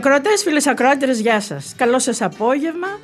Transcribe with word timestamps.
Ακροατές, 0.00 0.42
φίλες 0.42 0.66
ακροάτερες, 0.66 1.20
γεια 1.20 1.40
σας. 1.40 1.74
Καλό 1.76 1.98
σας 1.98 2.22
απόγευμα, 2.22 3.00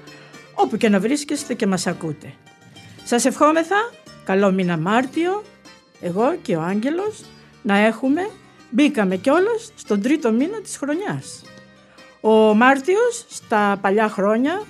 όπου 0.54 0.77
και 0.77 0.88
να 0.88 1.00
βρίσκεστε 1.00 1.54
και 1.54 1.66
μας 1.66 1.87
ακούτε. 1.87 2.32
Σας 3.04 3.24
ευχόμεθα 3.24 3.91
καλό 4.24 4.52
μήνα 4.52 4.77
Μάρτιο, 4.77 5.42
εγώ 6.01 6.37
και 6.42 6.56
ο 6.56 6.60
Άγγελος, 6.60 7.24
να 7.62 7.77
έχουμε, 7.77 8.30
μπήκαμε 8.70 9.16
κιόλας 9.16 9.73
στον 9.74 10.01
τρίτο 10.01 10.32
μήνα 10.32 10.60
της 10.60 10.76
χρονιάς. 10.76 11.45
Ο 12.20 12.54
Μάρτιος 12.54 13.24
στα 13.29 13.79
παλιά 13.80 14.09
χρόνια, 14.09 14.63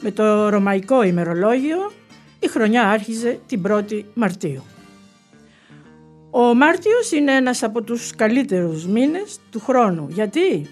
με 0.00 0.10
το 0.10 0.48
ρωμαϊκό 0.48 1.02
ημερολόγιο, 1.02 1.92
η 2.38 2.48
χρονιά 2.48 2.88
άρχιζε 2.88 3.40
την 3.46 3.62
1η 3.68 4.04
Μαρτίου. 4.14 4.62
Ο 6.30 6.54
Μάρτιος 6.54 7.12
είναι 7.12 7.32
ένας 7.32 7.62
από 7.62 7.82
τους 7.82 8.14
καλύτερους 8.16 8.86
μήνες 8.86 9.38
του 9.50 9.60
χρόνου. 9.60 10.06
Γιατί; 10.10 10.68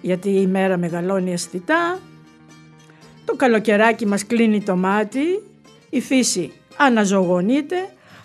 Γιατί 0.00 0.30
η 0.30 0.46
μέρα 0.46 0.76
μεγαλώνει 0.76 1.32
αισθητά, 1.32 1.98
το 3.24 3.36
καλοκαιράκι 3.36 4.06
μας 4.06 4.26
κλείνει 4.26 4.62
το 4.62 4.76
μάτι, 4.76 5.42
η 5.90 6.00
φύση 6.00 6.52
αναζωογονείται, 6.76 7.76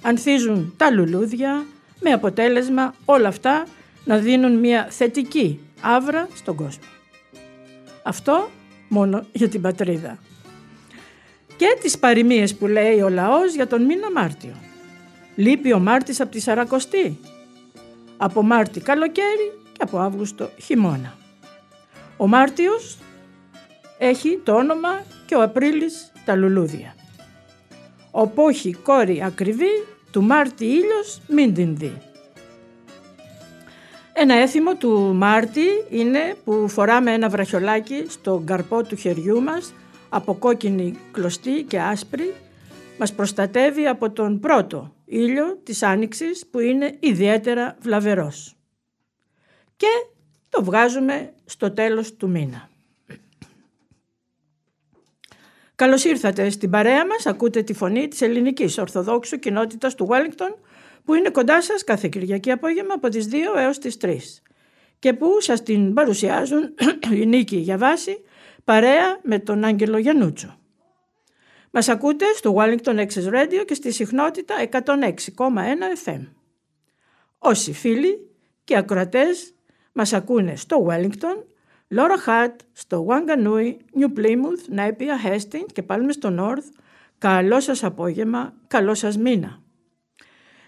ανθίζουν 0.01 0.73
τα 0.77 0.91
λουλούδια, 0.91 1.65
με 1.99 2.11
αποτέλεσμα 2.11 2.93
όλα 3.05 3.27
αυτά 3.27 3.65
να 4.05 4.17
δίνουν 4.17 4.59
μια 4.59 4.87
θετική 4.89 5.59
άβρα 5.81 6.27
στον 6.35 6.55
κόσμο. 6.55 6.83
Αυτό 8.03 8.49
μόνο 8.89 9.25
για 9.31 9.49
την 9.49 9.61
πατρίδα. 9.61 10.17
Και 11.57 11.77
τις 11.81 11.97
παροιμίες 11.99 12.55
που 12.55 12.67
λέει 12.67 13.01
ο 13.01 13.09
λαός 13.09 13.53
για 13.53 13.67
τον 13.67 13.83
μήνα 13.85 14.11
Μάρτιο. 14.11 14.55
Λείπει 15.35 15.73
ο 15.73 15.79
Μάρτης 15.79 16.21
από 16.21 16.31
τη 16.31 16.39
Σαρακοστή. 16.39 17.19
Από 18.17 18.43
Μάρτι 18.43 18.79
καλοκαίρι 18.79 19.51
και 19.71 19.81
από 19.81 19.97
Αύγουστο 19.97 20.49
χειμώνα. 20.61 21.17
Ο 22.17 22.27
Μάρτιος 22.27 22.97
έχει 23.97 24.39
το 24.43 24.55
όνομα 24.55 25.03
και 25.25 25.35
ο 25.35 25.43
Απρίλης 25.43 26.11
τα 26.25 26.35
λουλούδια. 26.35 26.95
Ο 28.11 28.27
πόχη 28.27 28.73
κόρη 28.73 29.23
ακριβή, 29.23 29.85
του 30.11 30.23
Μάρτη 30.23 30.65
ήλιος 30.65 31.21
μην 31.27 31.53
την 31.53 31.77
δει. 31.77 31.97
Ένα 34.13 34.33
έθιμο 34.33 34.75
του 34.75 35.13
Μάρτη 35.15 35.65
είναι 35.89 36.35
που 36.43 36.67
φοράμε 36.67 37.13
ένα 37.13 37.29
βραχιολάκι 37.29 38.05
στο 38.07 38.43
καρπό 38.45 38.83
του 38.83 38.95
χεριού 38.95 39.41
μας 39.41 39.73
από 40.09 40.33
κόκκινη 40.33 40.97
κλωστή 41.11 41.63
και 41.63 41.79
άσπρη 41.79 42.33
μας 42.97 43.13
προστατεύει 43.13 43.87
από 43.87 44.11
τον 44.11 44.39
πρώτο 44.39 44.93
ήλιο 45.05 45.59
της 45.63 45.83
άνοιξης 45.83 46.45
που 46.51 46.59
είναι 46.59 46.97
ιδιαίτερα 46.99 47.75
βλαβερός. 47.79 48.55
Και 49.75 49.87
το 50.55 50.63
βγάζουμε 50.63 51.33
στο 51.45 51.71
τέλος 51.71 52.15
του 52.15 52.29
μήνα. 52.29 52.69
Καλώς 55.75 56.03
ήρθατε 56.03 56.49
στην 56.49 56.69
παρέα 56.69 57.05
μας, 57.05 57.25
ακούτε 57.25 57.61
τη 57.61 57.73
φωνή 57.73 58.07
της 58.07 58.21
ελληνικής 58.21 58.77
Ορθοδόξου 58.77 59.39
κοινότητας 59.39 59.95
του 59.95 60.07
Wellington 60.11 60.55
που 61.05 61.13
είναι 61.13 61.29
κοντά 61.29 61.61
σας 61.61 61.83
κάθε 61.83 62.07
Κυριακή 62.07 62.51
απόγευμα 62.51 62.93
από 62.93 63.09
τις 63.09 63.27
2 63.31 63.35
έως 63.57 63.77
τις 63.77 63.97
3 64.01 64.15
και 64.99 65.13
που 65.13 65.37
σας 65.39 65.63
την 65.63 65.93
παρουσιάζουν 65.93 66.73
η 67.21 67.25
Νίκη 67.25 67.55
Γιαβάση 67.55 68.23
παρέα 68.63 69.19
με 69.23 69.39
τον 69.39 69.63
Άγγελο 69.63 69.97
Γιαννούτσο. 69.97 70.59
Μας 71.71 71.89
ακούτε 71.89 72.25
στο 72.35 72.55
Wellington 72.57 72.95
Access 72.95 73.27
Radio 73.33 73.65
και 73.65 73.73
στη 73.73 73.91
συχνότητα 73.91 74.55
106,1 74.71 74.85
FM. 76.05 76.27
Όσοι 77.37 77.73
φίλοι 77.73 78.29
και 78.63 78.77
ακροατές 78.77 79.54
μας 79.97 80.13
ακούνε 80.13 80.55
στο 80.55 80.87
Wellington, 80.89 81.43
Laura 81.95 82.27
Hat, 82.27 82.55
στο 82.71 83.07
Wanganui, 83.09 83.75
New 83.99 84.19
Plymouth, 84.19 84.77
Napier, 84.79 85.25
Hastings 85.25 85.71
και 85.73 85.83
πάλι 85.83 86.13
στο 86.13 86.35
North. 86.39 86.79
Καλό 87.17 87.59
σας 87.59 87.83
απόγευμα, 87.83 88.53
καλό 88.67 88.93
σας 88.93 89.17
μήνα. 89.17 89.61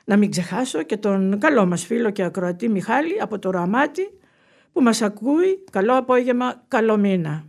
Να 0.06 0.18
μην 0.18 0.32
ξεχάσω 0.32 0.84
και 0.84 0.98
τον 0.98 1.40
καλό 1.40 1.66
μας 1.66 1.86
φίλο 1.86 2.10
και 2.10 2.24
ακροατή 2.24 2.70
Μιχάλη 2.70 3.22
από 3.22 3.40
το 3.40 3.50
Ραμάτι 3.50 4.20
που 4.72 4.82
μας 4.82 5.02
ακούει 5.02 5.64
καλό 5.72 5.98
απόγευμα, 5.98 6.64
καλό 6.68 6.98
μήνα. 6.98 7.46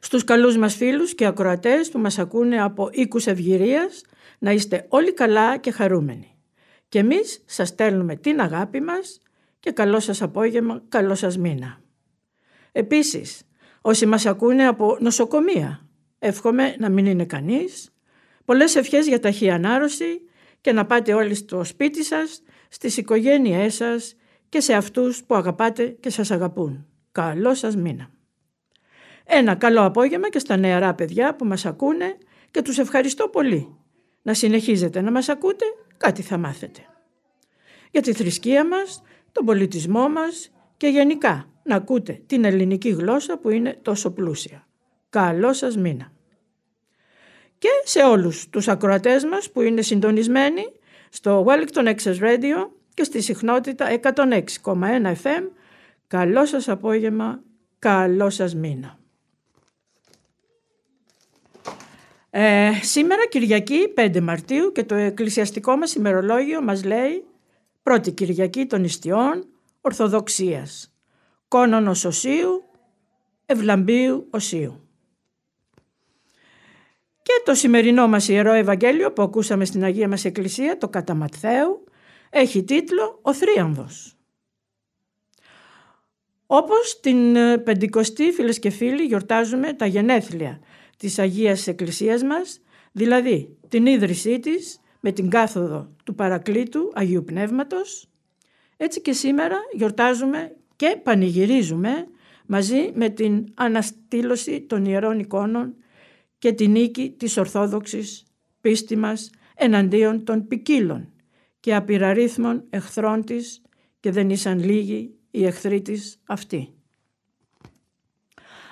Στους 0.00 0.24
καλούς 0.24 0.56
μας 0.56 0.74
φίλους 0.74 1.14
και 1.14 1.26
ακροατές 1.26 1.90
που 1.90 1.98
μας 1.98 2.18
ακούνε 2.18 2.62
από 2.62 2.88
οίκους 2.92 3.26
ευγυρίας 3.26 4.02
να 4.38 4.50
είστε 4.50 4.86
όλοι 4.88 5.12
καλά 5.12 5.56
και 5.56 5.70
χαρούμενοι. 5.70 6.38
Και 6.88 6.98
εμείς 6.98 7.42
σας 7.46 7.68
στέλνουμε 7.68 8.16
την 8.16 8.40
αγάπη 8.40 8.80
μας 8.80 9.18
και 9.64 9.72
καλό 9.72 10.00
σας 10.00 10.22
απόγευμα, 10.22 10.82
καλό 10.88 11.14
σας 11.14 11.38
μήνα. 11.38 11.80
Επίσης, 12.72 13.42
όσοι 13.80 14.06
μας 14.06 14.26
ακούνε 14.26 14.66
από 14.66 14.96
νοσοκομεία, 15.00 15.86
εύχομαι 16.18 16.76
να 16.78 16.88
μην 16.88 17.06
είναι 17.06 17.24
κανείς, 17.24 17.94
πολλές 18.44 18.76
ευχές 18.76 19.06
για 19.06 19.20
ταχύ 19.20 19.50
ανάρρωση 19.50 20.20
και 20.60 20.72
να 20.72 20.86
πάτε 20.86 21.14
όλοι 21.14 21.34
στο 21.34 21.64
σπίτι 21.64 22.04
σας, 22.04 22.42
στις 22.68 22.96
οικογένειές 22.96 23.74
σας 23.74 24.14
και 24.48 24.60
σε 24.60 24.74
αυτούς 24.74 25.24
που 25.24 25.34
αγαπάτε 25.34 25.86
και 25.86 26.10
σας 26.10 26.30
αγαπούν. 26.30 26.86
Καλό 27.12 27.54
σας 27.54 27.76
μήνα. 27.76 28.10
Ένα 29.24 29.54
καλό 29.54 29.84
απόγευμα 29.84 30.28
και 30.28 30.38
στα 30.38 30.56
νεαρά 30.56 30.94
παιδιά 30.94 31.36
που 31.36 31.44
μας 31.44 31.66
ακούνε 31.66 32.16
και 32.50 32.62
τους 32.62 32.78
ευχαριστώ 32.78 33.28
πολύ. 33.28 33.76
Να 34.22 34.34
συνεχίζετε 34.34 35.00
να 35.00 35.10
μας 35.10 35.28
ακούτε, 35.28 35.64
κάτι 35.96 36.22
θα 36.22 36.38
μάθετε. 36.38 36.80
Για 37.90 38.02
τη 38.02 38.12
θρησκεία 38.12 38.66
μας, 38.66 39.02
τον 39.34 39.44
πολιτισμό 39.44 40.08
μας 40.08 40.50
και 40.76 40.86
γενικά 40.86 41.48
να 41.62 41.76
ακούτε 41.76 42.22
την 42.26 42.44
ελληνική 42.44 42.88
γλώσσα 42.88 43.38
που 43.38 43.50
είναι 43.50 43.78
τόσο 43.82 44.10
πλούσια. 44.10 44.66
Καλό 45.10 45.52
σας 45.52 45.76
μήνα. 45.76 46.12
Και 47.58 47.68
σε 47.84 48.02
όλους 48.02 48.48
τους 48.50 48.68
ακροατές 48.68 49.24
μας 49.24 49.50
που 49.50 49.60
είναι 49.60 49.82
συντονισμένοι 49.82 50.62
στο 51.10 51.46
Wellington 51.48 51.94
Access 51.94 52.18
Radio 52.20 52.68
και 52.94 53.04
στη 53.04 53.20
συχνότητα 53.20 53.86
106,1 54.02 55.14
FM, 55.22 55.48
καλό 56.06 56.46
σας 56.46 56.68
απόγευμα, 56.68 57.42
καλό 57.78 58.30
σας 58.30 58.54
μήνα. 58.54 58.98
Ε, 62.30 62.70
σήμερα 62.82 63.26
Κυριακή 63.28 63.92
5 63.96 64.20
Μαρτίου 64.20 64.72
και 64.72 64.84
το 64.84 64.94
εκκλησιαστικό 64.94 65.76
μας 65.76 65.94
ημερολόγιο 65.94 66.62
μας 66.62 66.84
λέει 66.84 67.24
πρώτη 67.84 68.12
Κυριακή 68.12 68.66
των 68.66 68.84
Ιστιών 68.84 69.46
Ορθοδοξίας, 69.80 70.94
Κόνονος 71.48 72.04
Οσίου, 72.04 72.64
Ευλαμπίου 73.46 74.26
Οσίου. 74.30 74.88
Και 77.22 77.42
το 77.44 77.54
σημερινό 77.54 78.08
μας 78.08 78.28
Ιερό 78.28 78.52
Ευαγγέλιο 78.52 79.12
που 79.12 79.22
ακούσαμε 79.22 79.64
στην 79.64 79.84
Αγία 79.84 80.08
μας 80.08 80.24
Εκκλησία, 80.24 80.78
το 80.78 80.88
κατά 80.88 81.14
Ματθαίου, 81.14 81.84
έχει 82.30 82.64
τίτλο 82.64 83.18
«Ο 83.22 83.34
Θρίαμβος». 83.34 84.16
Όπως 86.46 87.00
την 87.00 87.36
ε, 87.36 87.58
πεντηκοστή 87.58 88.32
φίλες 88.32 88.58
και 88.58 88.70
φίλοι 88.70 89.02
γιορτάζουμε 89.04 89.72
τα 89.72 89.86
γενέθλια 89.86 90.60
της 90.96 91.18
Αγίας 91.18 91.66
Εκκλησίας 91.66 92.22
μας, 92.22 92.60
δηλαδή 92.92 93.56
την 93.68 93.86
ίδρυσή 93.86 94.40
της 94.40 94.78
με 95.06 95.12
την 95.12 95.30
κάθοδο 95.30 95.88
του 96.04 96.14
Παρακλήτου 96.14 96.90
Αγίου 96.94 97.24
Πνεύματος, 97.24 98.08
έτσι 98.76 99.00
και 99.00 99.12
σήμερα 99.12 99.56
γιορτάζουμε 99.72 100.56
και 100.76 101.00
πανηγυρίζουμε 101.02 102.06
μαζί 102.46 102.92
με 102.94 103.08
την 103.08 103.46
αναστήλωση 103.54 104.60
των 104.60 104.84
Ιερών 104.84 105.18
Εικόνων 105.18 105.74
και 106.38 106.52
την 106.52 106.70
νίκη 106.70 107.14
της 107.18 107.36
Ορθόδοξης 107.36 108.24
πίστη 108.60 108.96
μας 108.96 109.30
εναντίον 109.54 110.24
των 110.24 110.46
ποικίλων 110.46 111.12
και 111.60 111.74
απειραρίθμων 111.74 112.64
εχθρών 112.70 113.24
της 113.24 113.62
και 114.00 114.10
δεν 114.10 114.30
ήσαν 114.30 114.64
λίγοι 114.64 115.14
οι 115.30 115.46
εχθροί 115.46 115.82
της 115.82 116.20
αυτοί. 116.26 116.74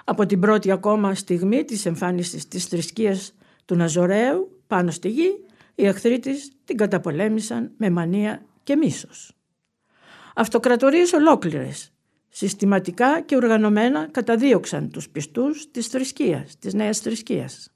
Από 0.05 0.27
την 0.27 0.41
πρώτη 0.41 0.71
ακόμα 0.71 1.15
στιγμή 1.15 1.65
της 1.65 1.87
εμφάνισης 1.87 2.49
της 2.49 2.65
θρησκείας 2.65 3.35
του 3.65 3.75
Ναζωραίου 3.75 4.63
πάνω 4.67 4.91
στη 4.91 5.09
γη, 5.09 5.45
οι 5.75 5.87
εχθροί 5.87 6.19
της 6.19 6.53
την 6.65 6.77
καταπολέμησαν 6.77 7.73
με 7.77 7.91
μανία 7.91 8.43
και 8.63 8.77
μίσος. 8.77 9.37
Αυτοκρατορίες 10.35 11.13
ολόκληρες, 11.13 11.93
συστηματικά 12.29 13.21
και 13.21 13.37
οργανωμένα 13.37 14.09
καταδίωξαν 14.11 14.91
τους 14.91 15.09
πιστούς 15.09 15.71
της 15.71 15.87
θρησκείας, 15.87 16.59
της 16.59 16.75
νέας 16.75 16.99
θρησκείας. 16.99 17.73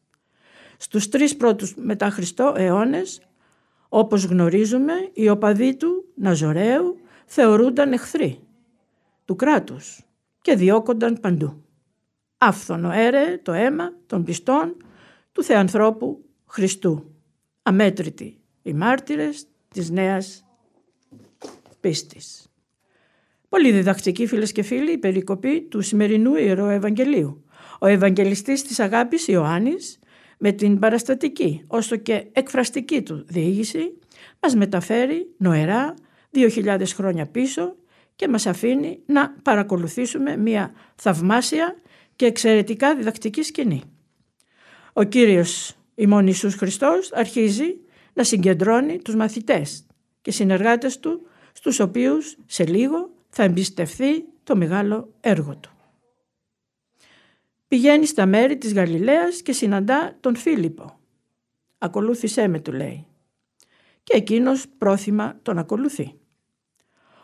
Στους 0.77 1.09
τρεις 1.09 1.37
πρώτους 1.37 1.75
μετά 1.75 2.11
Χριστό 2.11 2.55
αιώνες, 2.57 3.21
όπως 3.89 4.25
γνωρίζουμε, 4.25 4.93
οι 5.13 5.29
οπαδοί 5.29 5.77
του 5.77 6.05
Ναζωραίου 6.15 7.01
θεωρούνταν 7.27 7.93
εχθροί 7.93 8.41
του 9.25 9.37
κράτους 9.37 10.01
και 10.43 10.55
διώκονταν 10.55 11.21
παντού. 11.21 11.65
Άφθονο 12.39 12.91
έρε 12.93 13.41
το 13.43 13.53
αίμα 13.53 13.93
των 14.07 14.25
πιστών 14.25 14.77
του 15.33 15.43
Θεανθρώπου 15.43 16.25
Χριστού. 16.47 17.16
Αμέτρητοι 17.69 18.39
οι 18.63 18.73
μάρτυρες 18.73 19.47
της 19.69 19.91
νέας 19.91 20.45
πίστης. 21.81 22.47
Πολύ 23.49 23.73
διδακτική 23.73 24.27
φίλες 24.27 24.53
και 24.53 24.63
φίλοι 24.63 24.93
η 24.93 24.99
περικοπή 24.99 25.63
του 25.63 25.81
σημερινού 25.81 26.35
Ιερού 26.35 26.67
Ευαγγελίου. 26.67 27.45
Ο 27.79 27.87
Ευαγγελιστής 27.87 28.63
της 28.63 28.81
αγάπης 28.81 29.29
Ιωάννης 29.29 29.99
με 30.39 30.53
την 30.53 30.79
παραστατική 30.79 31.65
όσο 31.67 31.97
και 31.97 32.27
εκφραστική 32.33 33.03
του 33.03 33.25
διήγηση 33.29 33.99
μας 34.41 34.55
μεταφέρει 34.55 35.35
νοερά 35.39 35.95
2.000 36.35 36.83
χρόνια 36.95 37.27
πίσω 37.27 37.77
και 38.17 38.29
μας 38.29 38.47
αφήνει 38.47 39.03
να 39.07 39.31
παρακολουθήσουμε 39.43 40.37
μια 40.37 40.73
θαυμάσια 40.97 41.77
και 42.17 42.27
εξαιρετικά 42.27 42.97
διδακτική 42.97 43.43
σκηνή. 43.43 43.83
Ο 44.93 45.03
Κύριος 45.03 45.76
ημών 45.97 46.27
Ιησούς 46.27 46.55
Χριστός 46.55 47.13
αρχίζει 47.13 47.79
να 48.13 48.25
συγκεντρώνει 48.25 48.99
τους 49.03 49.15
μαθητές 49.15 49.87
και 50.23 50.31
συνεργάτες 50.31 51.01
του 51.01 51.27
στους 51.53 51.81
οποίους 51.81 52.37
σε 52.47 52.67
λίγο 52.67 53.11
θα 53.29 53.43
εμπιστευθεί 53.43 54.25
το 54.43 54.57
μεγάλο 54.57 55.13
έργο 55.21 55.57
του. 55.57 55.71
Πηγαίνει 57.69 58.07
στα 58.07 58.27
μέρη 58.27 58.59
της 58.59 58.73
Γαλιλαίας 58.73 59.43
και 59.43 59.53
συναντά 59.53 60.17
τον 60.21 60.37
Φίλιππο. 60.37 60.99
«Ακολούθησέ 61.79 62.49
με» 62.49 62.61
του 62.61 62.73
λέει. 62.73 63.07
Και 64.03 64.17
εκείνος 64.17 64.65
πρόθυμα 64.79 65.39
τον 65.43 65.59
ακολουθεί. 65.59 66.15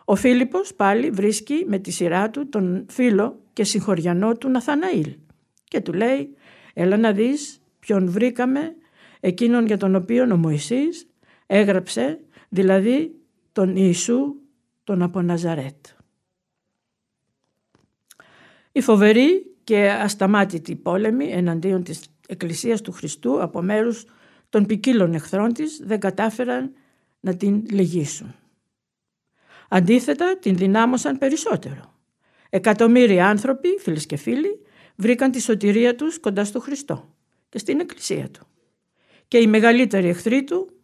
Ο 0.05 0.15
Φίλιππος 0.15 0.75
πάλι 0.75 1.11
βρίσκει 1.11 1.65
με 1.67 1.79
τη 1.79 1.91
σειρά 1.91 2.31
του 2.31 2.49
τον 2.49 2.87
φίλο 2.89 3.41
και 3.53 3.65
συγχωριανό 3.65 4.37
του 4.37 4.49
Ναθαναήλ 4.49 5.17
και 5.65 5.81
του 5.81 5.93
λέει 5.93 6.37
«Έλα 6.75 6.97
να 6.97 7.13
δεις 7.13 7.62
ποιον 7.87 8.11
βρήκαμε, 8.11 8.76
εκείνον 9.20 9.67
για 9.67 9.76
τον 9.76 9.94
οποίο 9.94 10.32
ο 10.32 10.37
Μωυσής 10.37 11.06
έγραψε, 11.46 12.20
δηλαδή 12.49 13.14
τον 13.52 13.76
Ιησού 13.76 14.34
τον 14.84 15.02
από 15.02 15.23
Ναζαρέτ». 15.23 15.87
Η 18.73 18.81
φοβερή 18.81 19.55
και 19.64 19.90
ασταμάτητη 19.90 20.76
πόλεμη 20.76 21.31
εναντίον 21.31 21.82
της 21.82 22.00
Εκκλησίας 22.29 22.81
του 22.81 22.93
Χριστού 22.93 23.43
από 23.43 23.62
μέρους 23.62 24.05
των 24.49 24.67
ποικίλων 24.67 25.14
εχθρών 25.14 25.52
της 25.52 25.81
δεν 25.85 26.00
κατάφεραν 26.00 26.73
να 27.20 27.37
την 27.37 27.64
λυγίσουν. 27.70 28.35
Αντίθετα 29.69 30.38
την 30.38 30.56
δυνάμωσαν 30.56 31.19
περισσότερο. 31.19 31.94
Εκατομμύρια 32.50 33.28
άνθρωποι, 33.28 33.69
φίλες 33.78 34.06
και 34.06 34.17
φίλοι, 34.17 34.61
βρήκαν 34.96 35.31
τη 35.31 35.40
σωτηρία 35.40 35.94
τους 35.94 36.20
κοντά 36.20 36.44
στο 36.44 36.61
Χριστό 36.61 37.14
και 37.52 37.58
στην 37.58 37.81
Εκκλησία 37.81 38.31
Του. 38.31 38.46
Και 39.28 39.38
οι 39.38 39.46
μεγαλύτεροι 39.46 40.08
εχθροί 40.08 40.44
του, 40.44 40.81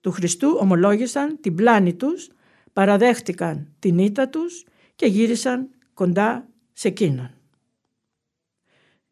του 0.00 0.10
Χριστού 0.10 0.56
ομολόγησαν 0.60 1.40
την 1.40 1.54
πλάνη 1.54 1.94
τους, 1.94 2.28
παραδέχτηκαν 2.72 3.74
την 3.78 3.98
ήττα 3.98 4.28
τους 4.28 4.64
και 4.96 5.06
γύρισαν 5.06 5.70
κοντά 5.94 6.48
σε 6.72 6.88
εκείνον. 6.88 7.30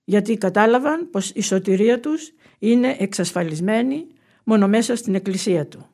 Γιατί 0.04 0.36
κατάλαβαν 0.36 1.10
πως 1.10 1.30
η 1.30 1.40
σωτηρία 1.40 2.00
τους 2.00 2.32
είναι 2.58 2.96
εξασφαλισμένη 2.98 4.06
μόνο 4.44 4.68
μέσα 4.68 4.96
στην 4.96 5.14
Εκκλησία 5.14 5.66
Του. 5.66 5.86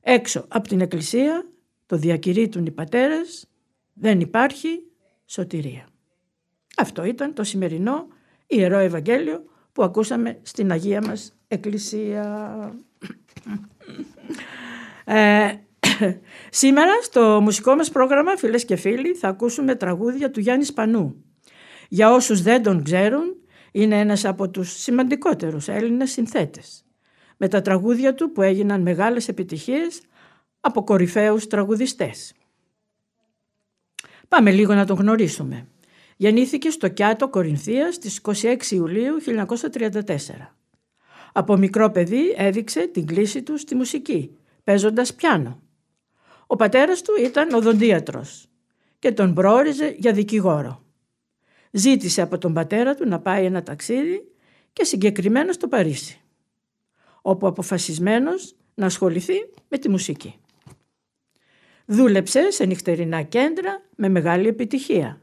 Έξω 0.00 0.44
από 0.48 0.68
την 0.68 0.80
Εκκλησία 0.80 1.48
το 1.86 1.96
διακηρύττουν 1.96 2.66
οι 2.66 2.70
πατέρες, 2.70 3.46
δεν 3.92 4.20
υπάρχει 4.20 4.82
σωτηρία. 5.24 5.88
Αυτό 6.76 7.04
ήταν 7.04 7.34
το 7.34 7.44
σημερινό 7.44 8.06
Ιερό 8.46 8.78
Ευαγγέλιο 8.78 9.44
που 9.74 9.82
ακούσαμε 9.82 10.38
στην 10.42 10.70
Αγία 10.70 11.02
μας 11.06 11.36
Εκκλησία. 11.48 12.74
Ε, 15.04 15.54
σήμερα 16.50 17.02
στο 17.02 17.40
μουσικό 17.40 17.74
μας 17.74 17.90
πρόγραμμα 17.90 18.36
φίλες 18.36 18.64
και 18.64 18.76
φίλοι 18.76 19.14
θα 19.14 19.28
ακούσουμε 19.28 19.74
τραγούδια 19.74 20.30
του 20.30 20.40
Γιάννη 20.40 20.64
Σπανού. 20.64 21.24
Για 21.88 22.12
όσους 22.12 22.42
δεν 22.42 22.62
τον 22.62 22.82
ξέρουν 22.82 23.36
είναι 23.72 24.00
ένας 24.00 24.24
από 24.24 24.50
τους 24.50 24.72
σημαντικότερους 24.72 25.68
Έλληνες 25.68 26.10
συνθέτες. 26.10 26.84
Με 27.36 27.48
τα 27.48 27.62
τραγούδια 27.62 28.14
του 28.14 28.32
που 28.32 28.42
έγιναν 28.42 28.82
μεγάλες 28.82 29.28
επιτυχίες 29.28 30.00
από 30.60 30.84
κορυφαίους 30.84 31.46
τραγουδιστές. 31.46 32.34
Πάμε 34.28 34.50
λίγο 34.50 34.74
να 34.74 34.86
τον 34.86 34.96
γνωρίσουμε. 34.96 35.66
Γεννήθηκε 36.16 36.70
στο 36.70 36.88
Κιάτο 36.88 37.28
Κορινθίας 37.28 37.94
στις 37.94 38.20
26 38.42 38.70
Ιουλίου 38.70 39.16
1934. 39.22 40.04
Από 41.32 41.56
μικρό 41.56 41.90
παιδί 41.90 42.34
έδειξε 42.36 42.86
την 42.86 43.06
κλίση 43.06 43.42
του 43.42 43.58
στη 43.58 43.74
μουσική, 43.74 44.36
παίζοντας 44.64 45.14
πιάνο. 45.14 45.62
Ο 46.46 46.56
πατέρας 46.56 47.02
του 47.02 47.12
ήταν 47.20 47.54
οδοντίατρος 47.54 48.48
και 48.98 49.12
τον 49.12 49.34
προόριζε 49.34 49.94
για 49.98 50.12
δικηγόρο. 50.12 50.84
Ζήτησε 51.70 52.22
από 52.22 52.38
τον 52.38 52.52
πατέρα 52.52 52.94
του 52.94 53.08
να 53.08 53.20
πάει 53.20 53.44
ένα 53.44 53.62
ταξίδι 53.62 54.32
και 54.72 54.84
συγκεκριμένα 54.84 55.52
στο 55.52 55.68
Παρίσι, 55.68 56.20
όπου 57.22 57.46
αποφασισμένος 57.46 58.54
να 58.74 58.86
ασχοληθεί 58.86 59.34
με 59.68 59.78
τη 59.78 59.88
μουσική. 59.88 60.38
Δούλεψε 61.86 62.50
σε 62.50 62.64
νυχτερινά 62.64 63.22
κέντρα 63.22 63.82
με 63.96 64.08
μεγάλη 64.08 64.48
επιτυχία. 64.48 65.20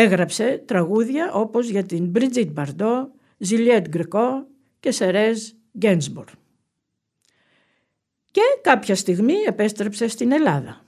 Έγραψε 0.00 0.62
τραγούδια 0.66 1.32
όπως 1.32 1.68
για 1.68 1.82
την 1.82 2.06
Μπρίτζιτ 2.06 2.50
Μπαρντό, 2.50 3.10
Ζιλιέτ 3.38 3.88
Γκρικό 3.88 4.46
και 4.80 4.90
Σερέζ 4.90 5.50
Γκένσμπορ. 5.78 6.24
Και 8.30 8.40
κάποια 8.62 8.94
στιγμή 8.94 9.34
επέστρεψε 9.34 10.08
στην 10.08 10.32
Ελλάδα. 10.32 10.84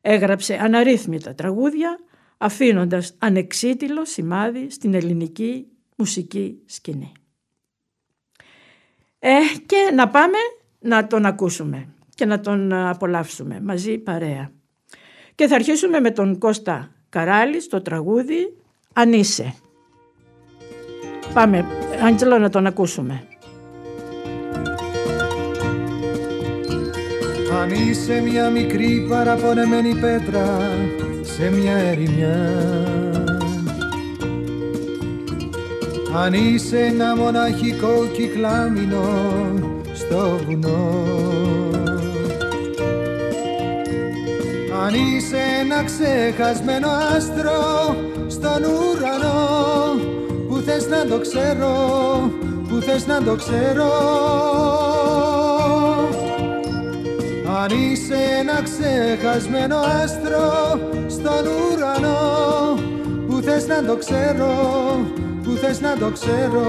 Έγραψε 0.00 0.54
αναρρύθμιτα 0.54 1.34
τραγούδια 1.34 1.98
αφήνοντας 2.38 3.14
ανεξίτηλο 3.18 4.04
σημάδι 4.04 4.70
στην 4.70 4.94
ελληνική 4.94 5.66
μουσική 5.96 6.62
σκηνή. 6.64 7.12
Ε, 9.18 9.38
και 9.66 9.90
να 9.94 10.08
πάμε 10.08 10.38
να 10.78 11.06
τον 11.06 11.26
ακούσουμε 11.26 11.88
και 12.14 12.24
να 12.24 12.40
τον 12.40 12.72
απολαύσουμε 12.72 13.60
μαζί 13.60 13.98
παρέα. 13.98 14.52
Και 15.34 15.46
θα 15.46 15.54
αρχίσουμε 15.54 16.00
με 16.00 16.10
τον 16.10 16.38
Κώστα 16.38 16.92
Καράλη 17.08 17.60
στο 17.60 17.82
τραγούδι 17.82 18.56
«Αν 18.92 19.12
είσαι». 19.12 19.54
Πάμε, 21.34 21.64
Άντζελο, 22.06 22.38
να 22.38 22.50
τον 22.50 22.66
ακούσουμε. 22.66 23.22
Αν 27.60 27.70
είσαι 27.70 28.20
μια 28.20 28.50
μικρή 28.50 29.06
παραπονεμένη 29.08 29.94
πέτρα 29.94 30.60
σε 31.22 31.50
μια 31.50 31.76
ερημιά 31.76 32.68
Αν 36.14 36.32
είσαι 36.32 36.78
ένα 36.78 37.16
μοναχικό 37.16 38.06
κυκλάμινο 38.12 39.04
στο 39.92 40.38
βουνό 40.46 41.04
Αν 44.84 44.94
είσαι 44.94 45.38
ένα 45.60 45.84
ξεχασμένο 45.84 46.88
άστρο 47.16 47.96
στον 48.26 48.64
ουρανό 48.64 49.48
που 50.48 50.56
θες 50.56 50.86
να 50.88 51.06
το 51.06 51.18
ξέρω, 51.20 51.72
που 52.68 52.80
θες 52.80 53.06
να 53.06 53.22
το 53.22 53.34
ξέρω. 53.34 53.90
Αν 57.62 57.78
είσαι 57.78 58.16
ένα 58.38 58.62
ξεχασμένο 58.62 59.76
άστρο 59.76 60.80
στον 61.08 61.46
ουρανό 61.46 62.78
που 63.28 63.40
θες 63.42 63.66
να 63.66 63.84
το 63.84 63.96
ξέρω, 63.96 64.52
που 65.42 65.50
θες 65.50 65.80
να 65.80 65.96
το 65.96 66.10
ξέρω 66.10 66.66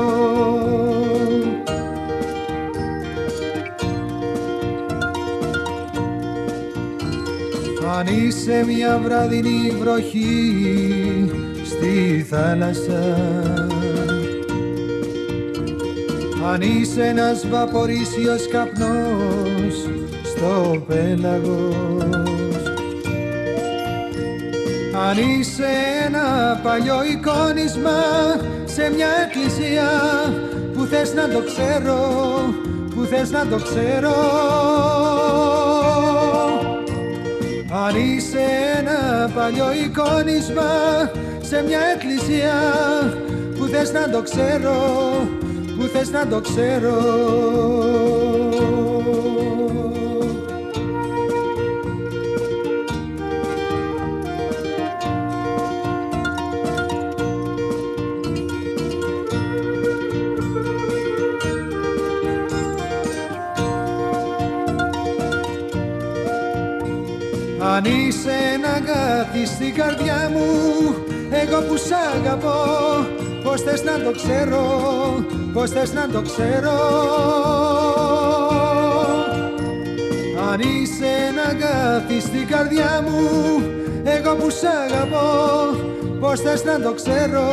αν 7.97 8.07
είσαι 8.07 8.63
μια 8.67 9.01
βραδινή 9.03 9.73
βροχή 9.79 11.31
στη 11.65 12.25
θάλασσα. 12.29 13.03
Αν 16.51 16.61
είσαι 16.61 17.03
ένας 17.03 17.47
βαπορίσιος 17.47 18.47
καπνός 18.47 19.75
στο 20.23 20.83
πέλαγος. 20.87 22.03
Αν 25.09 25.17
είσαι 25.17 25.67
ένα 26.05 26.59
παλιό 26.63 27.03
εικόνισμα 27.03 27.99
σε 28.65 28.91
μια 28.95 29.07
εκκλησία 29.25 29.89
που 30.73 30.85
θες 30.85 31.13
να 31.13 31.29
το 31.29 31.43
ξέρω, 31.45 31.99
που 32.95 33.03
θες 33.03 33.31
να 33.31 33.47
το 33.47 33.55
ξέρω 33.55 34.98
αν 37.89 37.95
είσαι 37.95 38.39
ένα 38.77 39.29
παλιό 39.35 39.73
εικόνισμα 39.73 40.71
σε 41.41 41.63
μια 41.63 41.79
εκκλησία. 41.95 42.53
Που 43.57 43.65
θες 43.65 43.91
να 43.91 44.09
το 44.09 44.21
ξέρω, 44.21 44.77
που 45.77 45.85
θες 45.93 46.09
να 46.09 46.27
το 46.27 46.41
ξέρω 46.41 48.28
Αν 67.79 67.85
είσαι 67.85 68.31
ένα 68.53 68.67
αγάπη 68.67 69.45
στην 69.45 69.73
καρδιά 69.73 70.31
μου 70.33 70.45
Εγώ 71.29 71.61
που 71.61 71.77
σ' 71.77 71.91
αγαπώ 72.15 72.55
Πώς 73.43 73.61
θες 73.61 73.83
να 73.83 73.99
το 73.99 74.11
ξέρω 74.11 74.63
Πώς 75.53 75.69
θες 75.69 75.93
να 75.93 76.07
το 76.07 76.21
ξέρω. 76.21 76.79
Αν 80.51 80.59
είσαι 80.59 81.05
ένα 81.29 81.41
αγάπη 81.41 82.19
στην 82.19 82.47
καρδιά 82.47 83.03
μου 83.05 83.61
Εγώ 84.03 84.35
που 84.35 84.49
σ' 84.49 84.63
αγαπώ 84.63 85.29
Πώς 86.19 86.41
θες 86.41 86.63
να 86.63 86.79
το 86.79 86.93
ξέρω 86.93 87.49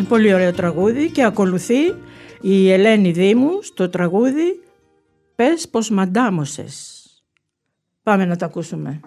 Πολύ 0.08 0.34
ωραίο 0.34 0.52
τραγούδι 0.52 1.10
και 1.10 1.24
ακολουθεί 1.24 1.94
η 2.40 2.70
Ελένη 2.70 3.10
Δήμου 3.10 3.62
στο 3.62 3.88
τραγούδι 3.88 4.60
«Πες 5.34 5.68
πως 5.68 5.90
μαντάμωσες». 5.90 7.04
Πάμε 8.02 8.24
να 8.24 8.36
τα 8.36 8.46
ακούσουμε. 8.46 9.00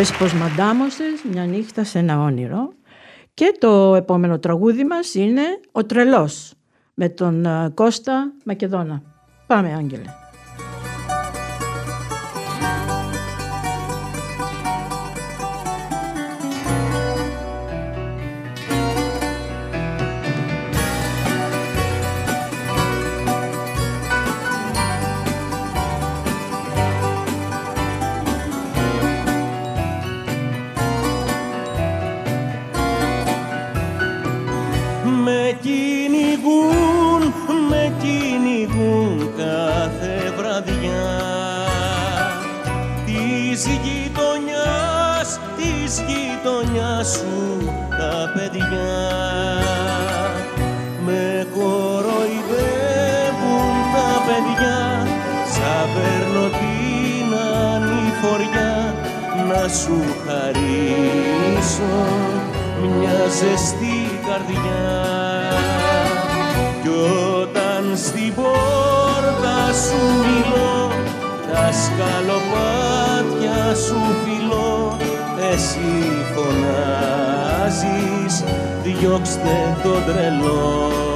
Πες 0.00 0.16
πως 0.16 0.32
μαντάμωσες 0.34 1.22
μια 1.30 1.44
νύχτα 1.44 1.84
σε 1.84 1.98
ένα 1.98 2.20
όνειρο 2.20 2.72
και 3.34 3.56
το 3.58 3.94
επόμενο 3.94 4.38
τραγούδι 4.38 4.84
μας 4.84 5.14
είναι 5.14 5.42
«Ο 5.72 5.84
τρελός» 5.84 6.54
με 6.94 7.08
τον 7.08 7.44
ε, 7.44 7.70
Κώστα 7.74 8.32
Μακεδόνα. 8.44 9.02
Πάμε 9.46 9.74
Άγγελε. 9.74 10.19
της 43.60 43.68
γειτονιάς, 43.68 45.28
της 45.56 46.02
γειτονιάς 46.06 47.08
σου 47.08 47.36
τα 47.88 48.32
παιδιά. 48.34 48.98
Με 51.06 51.46
κοροϊδεύουν 51.54 52.12
τα 53.94 54.10
παιδιά 54.26 54.80
σαν 55.54 55.86
παίρνω 55.94 56.46
την 56.48 57.28
ανηφοριά 57.74 58.74
να 59.48 59.62
σου 59.68 59.98
χαρίσω 60.26 61.96
μια 62.98 63.20
ζεστή 63.28 64.00
καρδιά. 64.26 64.94
Κι 66.82 66.88
όταν 67.40 67.82
στην 67.96 68.34
πόρτα 68.34 69.56
σου 69.72 70.00
μιλώ 70.20 70.99
τα 71.52 71.66
σκαλοπάτια 71.82 73.60
σου 73.74 74.00
φιλώ 74.24 74.96
εσύ 75.52 75.92
φωνάζεις 76.34 77.64
διώξτε 78.82 79.56
τον 79.82 80.04
τρελό 80.04 81.09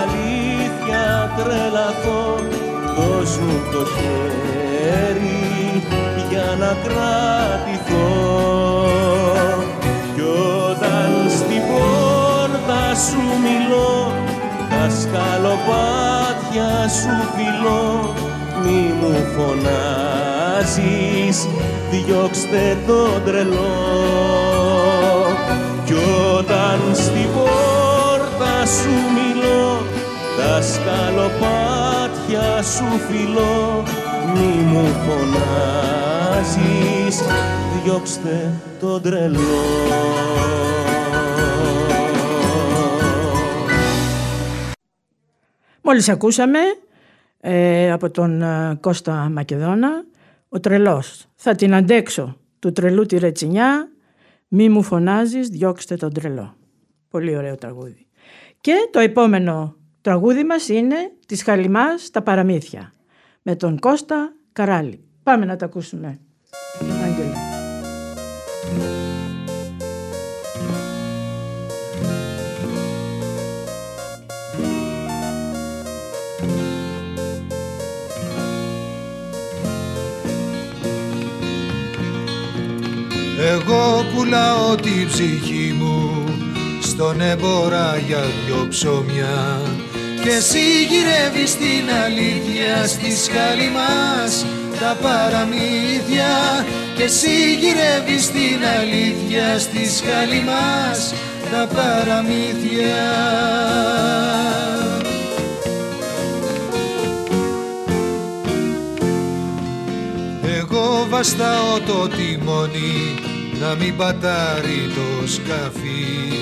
αλήθεια 0.00 1.04
τρελαθώ. 1.36 2.24
Δώσ' 2.96 3.36
μου 3.38 3.56
το 3.72 3.82
χέρι 3.94 5.50
για 6.30 6.48
να 6.58 6.70
κρατηθώ. 6.84 8.10
Κι 10.14 10.24
όταν 10.70 11.10
στην 11.28 11.62
πόρτα 11.68 12.82
σου 13.06 13.22
μιλώ 13.44 13.94
τα 14.70 14.84
σκαλοπάτια 15.00 16.70
σου 16.88 17.14
φιλώ. 17.34 17.86
Μη 18.64 18.82
μου 19.00 19.14
φωνάζεις 19.34 21.38
διώξτε 21.90 22.64
τον 22.86 23.14
τρελό. 23.24 23.76
Κι 25.84 25.94
όταν 26.38 26.78
στην 26.92 27.28
πόρτα 27.34 28.54
σου 28.66 28.94
μιλώ 29.14 29.31
τα 30.36 30.62
σκαλοπάτια 30.62 32.62
σου 32.62 32.84
φιλώ 32.84 33.82
μη 34.34 34.62
μου 34.62 34.86
φωνάζεις. 34.86 36.02
Διώξτε 37.84 38.52
τον 38.80 39.02
τρελό. 39.02 39.38
Μόλις 45.82 46.08
ακούσαμε 46.08 46.58
ε, 47.40 47.92
από 47.92 48.10
τον 48.10 48.42
ε, 48.42 48.78
Κώστα 48.80 49.12
Μακεδόνα 49.12 50.04
«Ο 50.48 50.60
τρελός, 50.60 51.26
θα 51.34 51.54
την 51.54 51.74
αντέξω. 51.74 52.36
Του 52.58 52.72
τρελού 52.72 53.06
τη 53.06 53.18
ρετσινιά, 53.18 53.88
μη 54.48 54.68
μου 54.68 54.82
φωνάζεις, 54.82 55.48
διώξτε 55.48 55.96
τον 55.96 56.12
τρελό». 56.12 56.54
Πολύ 57.08 57.36
ωραίο 57.36 57.56
τραγούδι. 57.56 58.06
Και 58.60 58.88
το 58.90 58.98
επόμενο 58.98 59.76
τραγούδι 60.02 60.44
μας 60.44 60.68
είναι 60.68 60.96
«Της 61.26 61.42
Χαλιμάς 61.42 62.10
τα 62.10 62.22
παραμύθια» 62.22 62.92
με 63.42 63.56
τον 63.56 63.78
Κώστα 63.78 64.32
Καράλη. 64.52 65.04
Πάμε 65.22 65.44
να 65.44 65.56
τα 65.56 65.64
ακούσουμε. 65.64 66.18
Άγγελα. 67.04 67.50
Εγώ 83.54 84.04
πουλάω 84.14 84.74
τη 84.74 85.06
ψυχή 85.06 85.72
μου 85.78 86.24
στον 86.80 87.20
έμπορα 87.20 87.96
για 87.96 88.20
δυο 88.20 88.66
ψωμιά 88.68 89.60
και 90.22 90.30
εσύ 90.30 90.84
γυρεύεις 90.90 91.56
την 91.56 91.86
αλήθεια 92.04 92.86
στη 92.86 93.16
σκάλη 93.16 93.70
μας 93.70 94.46
τα 94.80 94.96
παραμύθια. 95.02 96.34
Και 96.96 97.02
εσύ 97.02 97.54
γυρεύεις 97.60 98.30
την 98.30 98.60
αλήθεια 98.80 99.58
στη 99.58 99.88
σκάλη 99.96 100.42
μας 100.42 101.14
τα 101.50 101.68
παραμύθια. 101.74 103.02
Εγώ 110.58 111.06
βαστάω 111.08 111.80
το 111.86 112.08
τιμόνι 112.08 113.14
να 113.60 113.74
μην 113.74 113.96
πατάρει 113.96 114.90
το 114.94 115.26
σκαφί 115.28 116.32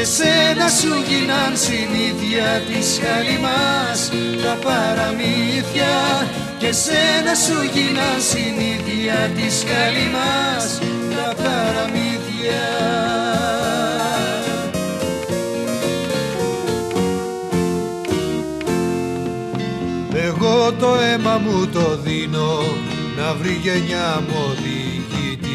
και 0.00 0.06
σένα 0.06 0.68
σου 0.68 0.92
γίναν 1.08 1.56
συνήθεια 1.56 2.62
της 2.68 3.00
μας 3.40 4.10
τα 4.42 4.54
παραμύθια. 4.64 5.94
Και 6.58 6.72
σένα 6.72 7.34
σου 7.34 7.62
γίναν 7.74 8.20
συνήθεια 8.32 9.30
της 9.34 9.64
μας 10.12 10.78
τα 11.14 11.34
παραμύθια. 11.42 12.66
Εγώ 20.12 20.72
το 20.72 20.94
αίμα 20.94 21.38
μου 21.38 21.66
το 21.66 21.96
δίνω 21.96 22.62
να 23.16 23.34
βρει 23.34 23.58
γενιά 23.62 24.22
μου 24.28 24.54
κι 24.62 25.49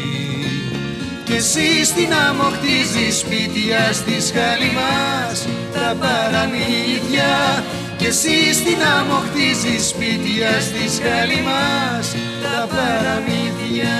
εσύ 1.36 1.84
στην 1.84 2.12
άμμο 2.28 2.42
χτίζεις 2.42 3.18
σπίτια 3.18 3.92
στη 3.92 4.20
σχάλη 4.20 4.70
μας 4.78 5.46
τα 5.74 5.96
παραμύθια. 6.00 7.64
Κι 7.98 8.06
εσύ 8.06 8.54
στην 8.54 8.76
άμμο 8.98 9.22
χτίζεις 9.26 9.88
σπίτια 9.88 10.50
στη 10.60 10.84
σχάλη 10.96 11.40
μας 11.48 12.14
τα 12.42 12.66
παραμύθια. 12.74 13.96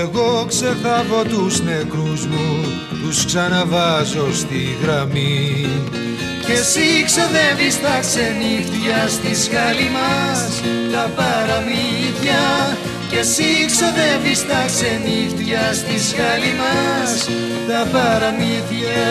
Εγώ 0.00 0.44
ξεθάβω 0.48 1.22
τους 1.22 1.62
νεκρούς 1.62 2.26
μου, 2.26 2.64
τους 3.02 3.24
ξαναβάζω 3.24 4.34
στη 4.34 4.76
γραμμή 4.82 5.66
και 6.48 6.54
εσύ 6.54 7.04
ξοδεύεις 7.04 7.80
τα 7.80 7.98
ξενύχτια 8.00 9.08
στη 9.08 9.34
σχάλη 9.44 9.88
μας 9.96 10.62
τα 10.92 11.04
παραμύθια. 11.16 12.44
Και 13.10 13.18
εσύ 13.18 13.50
ξοδεύεις 13.72 14.46
τα 14.46 14.62
ξενύχτια 14.66 15.72
στη 15.80 15.96
σχάλη 16.08 16.52
μας 16.62 17.28
τα 17.68 17.80
παραμύθια. 17.92 19.06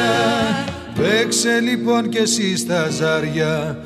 Παίξε 0.99 1.59
λοιπόν 1.59 2.09
κι 2.09 2.17
εσύ 2.17 2.57
στα 2.57 2.89
ζάρια 2.89 3.77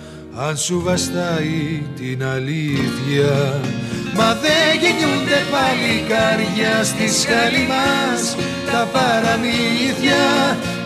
αν 0.47 0.57
σου 0.57 0.81
βαστάει 0.85 1.83
την 1.95 2.23
αλήθεια. 2.23 3.59
Μα 4.13 4.29
δεν 4.43 4.69
γεννιούνται 4.81 5.39
παλικάρια 5.51 6.83
στη 6.83 7.07
σχάλη 7.19 7.67
μας 7.71 8.35
τα 8.71 8.83
παραμύθια 8.95 10.23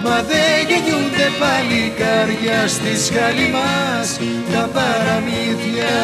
Μα 0.03 0.17
δεν 0.29 0.55
γεννιούνται 0.69 1.27
παλικάρια 1.41 2.59
στη 2.75 2.93
σχάλη 3.05 3.47
μας. 3.55 4.07
Τα 4.51 4.63
παραμύθια 4.75 5.95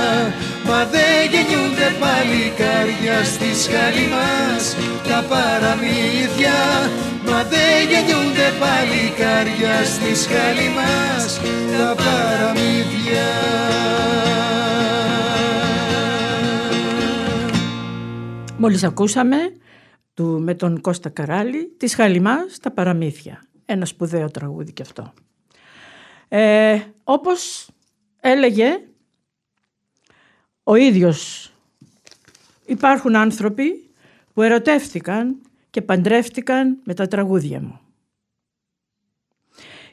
Μα 0.67 0.79
δεν 0.93 1.19
γεννιούνται 1.31 1.89
παλικάρια 2.01 3.17
στη 3.33 3.49
σχάλη 3.63 4.05
μας. 4.15 4.63
Τα 5.07 5.19
παραμύθια 5.31 6.59
Μα 7.27 7.39
δεν 7.53 7.77
γεννιούνται 7.91 8.47
παλικάρια 8.61 9.75
στη 9.93 10.11
σχάλη 10.23 10.67
μας. 10.77 11.39
Τα 11.77 11.89
παραμύθια. 12.03 13.29
Μόλις 18.57 18.83
ακούσαμε 18.83 19.37
του, 20.21 20.41
με 20.41 20.55
τον 20.55 20.81
Κώστα 20.81 21.09
Καράλη 21.09 21.73
της 21.77 21.95
Χαλιμάς 21.95 22.59
τα 22.59 22.71
παραμύθια. 22.71 23.43
Ένα 23.65 23.85
σπουδαίο 23.85 24.31
τραγούδι 24.31 24.73
και 24.73 24.81
αυτό. 24.81 25.13
Ε, 26.27 26.79
όπως 27.03 27.69
έλεγε 28.19 28.81
ο 30.63 30.75
ίδιος 30.75 31.51
υπάρχουν 32.65 33.15
άνθρωποι 33.15 33.89
που 34.33 34.41
ερωτεύτηκαν 34.41 35.41
και 35.69 35.81
παντρεύτηκαν 35.81 36.79
με 36.83 36.93
τα 36.93 37.07
τραγούδια 37.07 37.61
μου. 37.61 37.79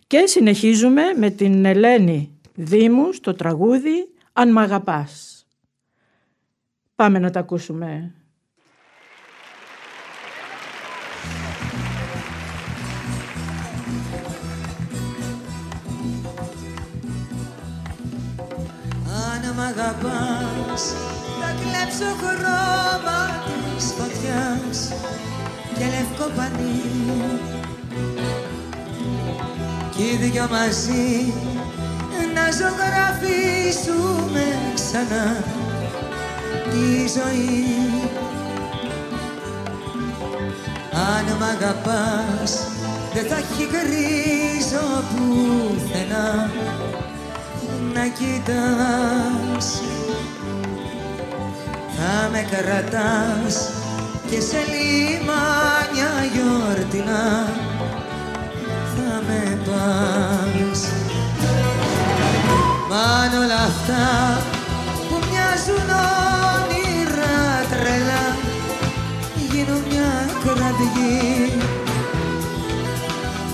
Και 0.06 0.26
συνεχίζουμε 0.26 1.02
με 1.16 1.30
την 1.30 1.64
Ελένη 1.64 2.38
Δήμου 2.54 3.12
στο 3.12 3.34
τραγούδι 3.34 4.08
«Αν 4.32 4.52
μ' 4.52 4.58
αγαπάς». 4.58 5.46
Πάμε 6.94 7.18
να 7.18 7.30
τα 7.30 7.40
ακούσουμε. 7.40 8.14
Μ' 19.58 19.66
αγαπάς. 19.72 20.82
Θα 21.40 21.50
κλέψω 21.60 22.10
χρώμα 22.20 23.20
της 23.76 23.86
φωτιάς 23.96 24.78
και 25.76 25.84
λευκό 25.94 26.26
πανί. 26.36 26.82
Κι 29.94 30.02
οι 30.02 30.16
δυο 30.16 30.46
μαζί 30.50 31.32
να 32.34 32.44
ζωγραφίσουμε 32.58 34.46
ξανά 34.74 35.26
τη 36.70 36.88
ζωή. 37.16 37.64
Αν 41.10 41.26
μ' 41.38 41.46
αγαπάς 41.54 42.52
δεν 43.14 43.26
θα 43.26 43.36
έχει 43.36 43.64
γκρίζο 43.70 44.86
πουθενά 45.10 46.50
να 47.98 48.06
κοιτάς. 48.06 49.82
Θα 51.96 52.28
με 52.32 52.46
κρατάς 52.50 53.54
και 54.30 54.40
σε 54.40 54.60
λιμάνια 54.72 56.10
γιορτινά. 56.32 57.46
Με 59.26 59.58
πας. 59.66 60.80
Μ' 62.88 63.36
όλα 63.42 63.60
αυτά 63.70 64.06
που 65.08 65.16
μοιάζουν 65.30 65.88
όνειρα 66.54 67.38
τρελά 67.70 68.26
γίνουν 69.50 69.82
μια 69.90 70.12
κραυγή. 70.44 71.52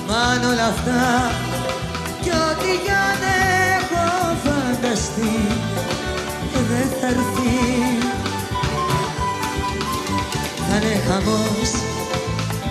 Μ' 0.06 0.46
όλα 0.50 0.66
αυτά 0.66 1.30
κι 2.20 2.30
ό,τι 2.30 2.72
για 2.84 3.04
να 3.20 3.26
έχω 3.26 3.43
φανταστεί 4.94 5.48
δεν 6.68 6.88
θα 7.00 7.06
έρθει. 7.06 7.54
Θα 10.68 10.76
είναι 10.76 11.00
χαμός 11.08 11.70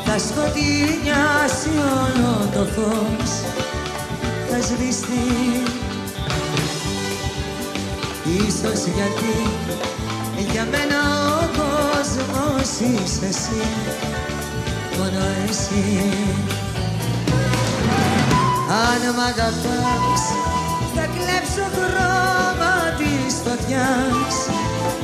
θα 0.05 0.17
σκοτεινιάσει 0.17 1.69
όλο 2.03 2.49
το 2.53 2.65
φως 2.73 3.31
θα 4.49 4.61
σβηστεί. 4.61 5.63
Ίσως 8.23 8.83
γιατί 8.95 9.35
για 10.51 10.67
μένα 10.71 10.99
ο 11.27 11.49
κόσμος 11.57 12.69
είσαι 12.79 13.25
εσύ 13.25 13.67
μόνο 14.97 15.25
εσύ. 15.49 16.11
Αν 18.69 19.15
μ' 19.15 19.19
αγαπάς 19.19 20.52
θα 20.95 21.05
κλέψω 21.15 21.65
χρώμα 21.75 22.75
της 22.97 23.33
φωτιάς 23.43 24.35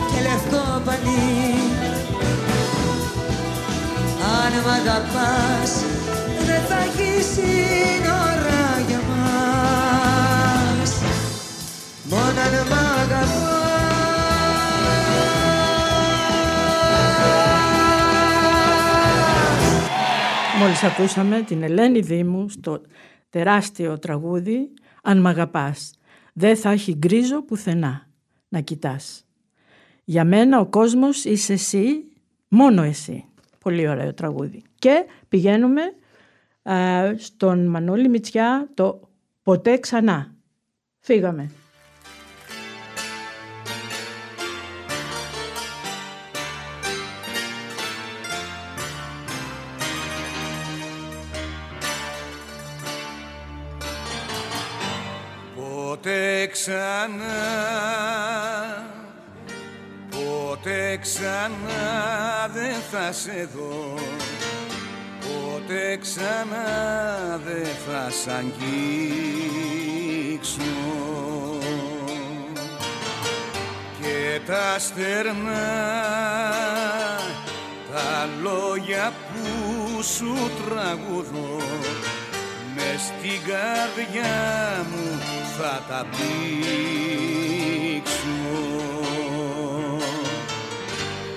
και 0.10 0.22
λευκό 0.22 0.82
πανί. 0.86 1.54
Αν 4.38 4.54
μ' 4.66 4.70
αγαπάς 4.80 5.72
δεν 6.46 6.62
θα 6.62 6.76
έχει 6.76 7.24
σύνορα 7.24 8.66
για 8.88 9.02
μας. 9.10 10.92
Μόνο 12.10 12.40
αν 12.46 12.68
μ' 12.68 12.74
αγαπάς. 13.02 13.30
Μόλις 20.60 20.84
ακούσαμε 20.84 21.42
την 21.42 21.64
Ελένη 21.64 22.00
Δήμου 22.00 22.50
στο 22.50 22.82
τεράστιο 23.30 24.00
τραγούδι 24.00 24.74
«Αν 25.10 25.22
μ' 25.22 25.28
αγαπάς, 25.28 25.94
δεν 26.34 26.56
θα 26.56 26.70
έχει 26.70 26.96
γκρίζο 26.96 27.42
πουθενά 27.42 28.08
να 28.50 28.60
κοιτάς». 28.60 29.26
Για 30.04 30.24
μένα 30.24 30.60
ο 30.60 30.66
κόσμος 30.66 31.26
είσαι 31.26 31.54
εσύ, 31.54 32.04
μόνο 32.48 32.82
εσύ. 32.82 33.26
Πολύ 33.60 33.88
ωραίο 33.88 34.14
τραγούδι. 34.14 34.62
Και 34.76 35.06
πηγαίνουμε 35.30 35.82
στον 37.18 37.68
Μανώλη 37.68 38.10
Μητσιά 38.10 38.70
το 38.74 39.10
«Ποτέ 39.44 39.78
ξανά». 39.78 40.36
Φύγαμε. 41.00 41.52
Ξανά. 56.62 57.40
Ποτέ 60.10 60.98
ξανά 61.02 62.48
δεν 62.54 62.76
θα 62.92 63.12
σε 63.12 63.50
δω. 63.56 63.94
Ποτέ 65.20 65.98
ξανά 65.98 67.38
δεν 67.46 67.66
θα 67.88 68.10
σ' 68.10 68.28
αγγίξω. 68.28 68.62
Και 74.02 74.40
τα 74.46 74.80
στερνά 74.80 75.70
τα 77.94 78.30
λόγια 78.42 79.14
που 79.28 80.04
σου 80.04 80.36
τραγουδώ 80.66 81.58
μες 82.80 83.02
στην 83.02 83.40
καρδιά 83.48 84.38
μου 84.92 85.08
θα 85.58 85.84
τα 85.90 86.06
πήξω 86.12 86.40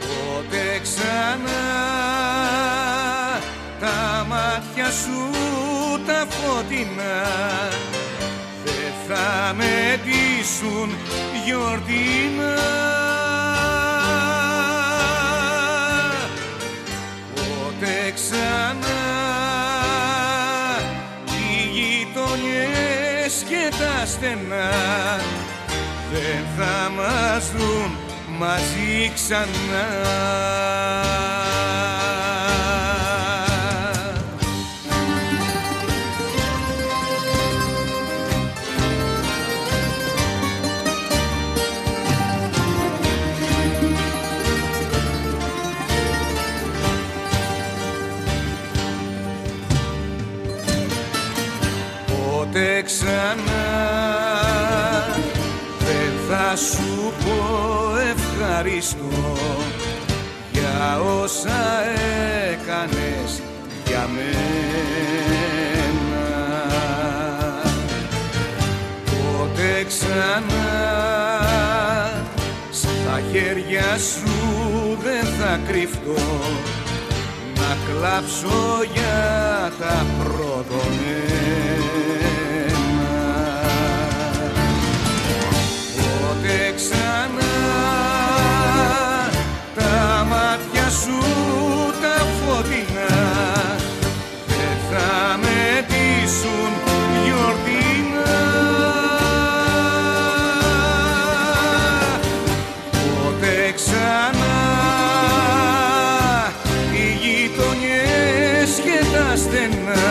ποτέ 0.01 0.81
ξανά 0.83 1.65
τα 3.81 4.27
μάτια 4.29 4.91
σου 4.91 5.21
τα 6.07 6.27
φωτεινά 6.31 7.21
δεν 8.65 8.93
θα 9.09 9.55
με 9.55 10.01
ντύσουν 10.03 10.91
γιορτινά 11.45 12.55
τα 23.70 24.07
στενά. 24.07 24.70
Δεν 26.12 26.44
θα 26.57 26.90
μας 26.90 27.51
δουν 27.51 27.98
μαζί 28.38 29.12
ξανά 29.14 29.88
δεν 56.53 56.61
θα 56.61 56.67
σου 56.67 57.12
πω 57.25 57.99
ευχαριστώ 57.99 59.37
για 60.53 61.01
όσα 61.01 61.85
έκανες 62.53 63.43
για 63.87 64.09
μένα. 64.15 64.33
Ποτέ 69.05 69.85
ξανά 69.88 70.71
στα 72.73 73.21
χέρια 73.33 73.99
σου 73.99 74.99
δεν 75.03 75.25
θα 75.25 75.61
κρυφτώ 75.67 76.23
να 77.55 77.77
κλάψω 77.87 78.83
για 78.95 79.73
τα 79.79 80.07
προδομένα 80.19 82.02
ζήσουν 96.33 96.73
γιορτινά 97.25 98.31
Πότε 102.90 103.73
ξανά 103.75 104.57
οι 106.92 107.07
γειτονιές 107.23 108.81
και 108.85 109.05
τα 109.12 109.37
στενά 109.37 110.05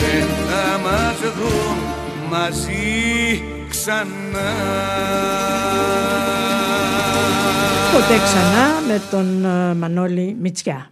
δεν 0.00 0.26
θα 0.48 0.78
μας 0.78 1.18
δουν 1.36 1.78
μαζί 2.30 3.42
ξανά 3.68 4.52
Ποτέ 7.92 8.18
ξανά 8.24 8.80
με 8.88 9.00
τον 9.10 9.44
ε, 9.44 9.74
Μανώλη 9.74 10.36
Μητσιά. 10.40 10.90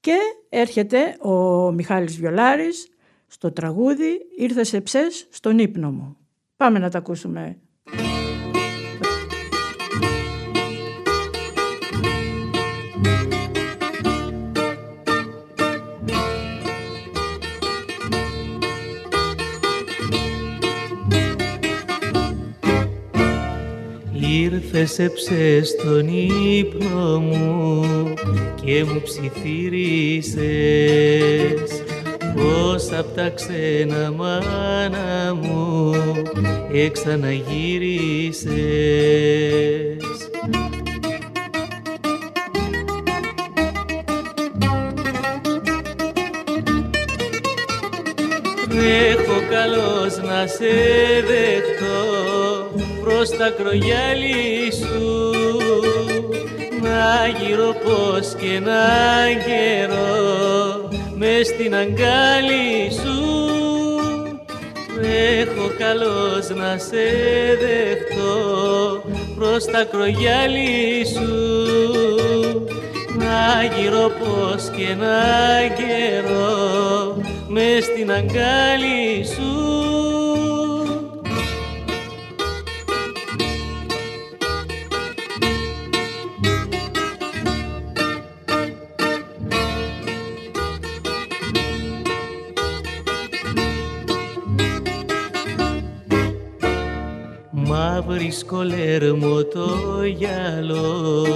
Και 0.00 0.16
έρχεται 0.48 1.16
ο 1.20 1.32
Μιχάλης 1.72 2.16
Βιολάρης 2.16 2.93
στο 3.34 3.52
τραγούδι 3.52 4.20
«Ήρθε 4.36 4.64
σε 4.64 4.80
ψες 4.80 5.26
στον 5.30 5.58
ύπνο 5.58 5.90
μου». 5.90 6.16
Πάμε 6.56 6.78
να 6.78 6.90
τα 6.90 6.98
ακούσουμε. 6.98 7.58
Ήρθε 24.12 24.84
σε 24.84 25.08
ψες 25.08 25.68
στον 25.68 26.08
ύπνο 26.58 27.20
μου 27.20 27.84
και 28.64 28.84
μου 28.84 29.00
ψιθύρισες 29.02 30.34
πως 32.34 32.98
απ' 32.98 33.14
τα 33.16 33.28
ξένα 33.28 34.10
μάνα 34.10 35.34
μου 35.34 35.92
εξαναγύρισες. 36.72 38.54
Έχω 49.10 49.40
καλώς 49.50 50.16
να 50.16 50.46
σε 50.46 50.74
δεχτώ 51.26 52.04
προς 53.02 53.30
τα 53.30 53.50
κρογιάλι 53.50 54.72
σου 54.72 55.30
να 56.82 57.28
γύρω 57.38 57.74
πως 57.84 58.34
και 58.34 58.60
να 58.60 58.82
καιρό 59.46 60.73
μες 61.16 61.46
στην 61.46 61.74
αγκάλι 61.74 62.90
σου. 62.90 63.44
Έχω 65.40 65.70
καλώς 65.78 66.48
να 66.48 66.78
σε 66.78 67.04
δεχτώ 67.60 69.02
προς 69.36 69.64
τα 69.64 69.84
κρογιάλι 69.84 71.06
σου. 71.06 71.32
Να 73.18 73.64
γύρω 73.76 74.10
πως 74.18 74.68
και 74.76 74.94
να 74.94 75.68
καιρό 75.76 77.16
μες 77.48 77.84
στην 77.84 78.12
αγκάλι 78.12 79.24
σου 79.34 79.93
σκολέρμο 98.54 99.44
το 99.44 99.68
γυαλό 100.16 101.26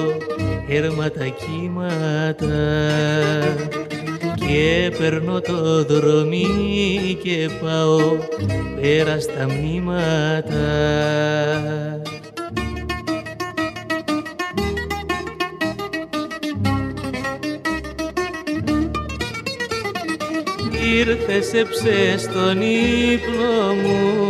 έρμα 0.68 1.10
τα 1.10 1.24
κύματα. 1.24 2.54
Και 4.34 4.92
παίρνω 4.98 5.40
το 5.40 5.84
δρόμι 5.84 6.46
και 7.22 7.48
πάω 7.62 7.98
πέρα 8.80 9.20
στα 9.20 9.46
μνήματα. 9.48 10.66
Ήρθε 20.98 21.42
σε 21.42 21.64
ψες 21.64 22.22
στον 22.22 22.60
ύπνο 22.60 23.74
μου 23.82 24.28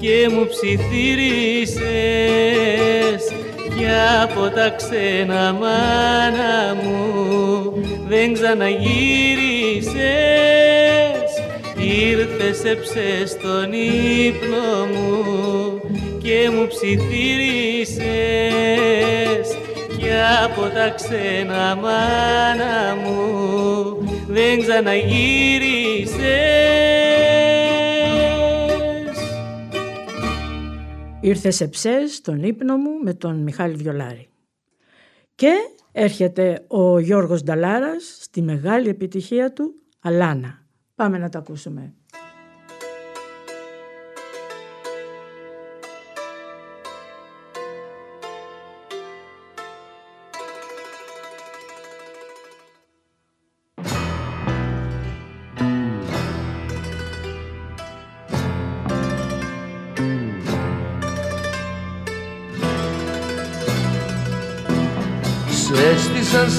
και 0.00 0.28
μου 0.32 0.46
ψιθύρισες 0.46 1.55
και 3.78 3.88
από 4.22 4.48
τα 4.54 4.70
ξένα 4.70 5.52
μάνα 5.52 6.74
μου. 6.82 7.72
Δεν 8.08 8.32
ξαναγύρισες 8.32 9.94
ήρθες 11.78 12.56
σε 12.56 12.74
ψες 12.74 13.30
στον 13.30 13.72
ύπνο 13.72 14.86
μου 14.92 15.80
και 16.22 16.50
μου 16.52 16.66
ψιθύρισες. 16.66 18.06
Και 19.98 20.12
από 20.44 20.60
τα 20.60 20.90
ξένα 20.90 21.78
μάνα 21.82 22.96
μου 23.04 23.20
δεν 24.26 24.60
ξαναγύρισες 24.60 27.05
Ήρθε 31.26 31.50
σε 31.50 31.68
ψες 31.68 32.14
στον 32.14 32.42
ύπνο 32.42 32.76
μου 32.76 32.90
με 33.02 33.14
τον 33.14 33.36
Μιχάλη 33.36 33.74
Βιολάρη. 33.74 34.28
Και 35.34 35.52
έρχεται 35.92 36.64
ο 36.66 36.98
Γιώργος 36.98 37.42
Νταλάρας 37.42 38.18
στη 38.20 38.42
μεγάλη 38.42 38.88
επιτυχία 38.88 39.52
του 39.52 39.74
«Αλάνα». 40.00 40.66
Πάμε 40.94 41.18
να 41.18 41.28
το 41.28 41.38
ακούσουμε. 41.38 41.94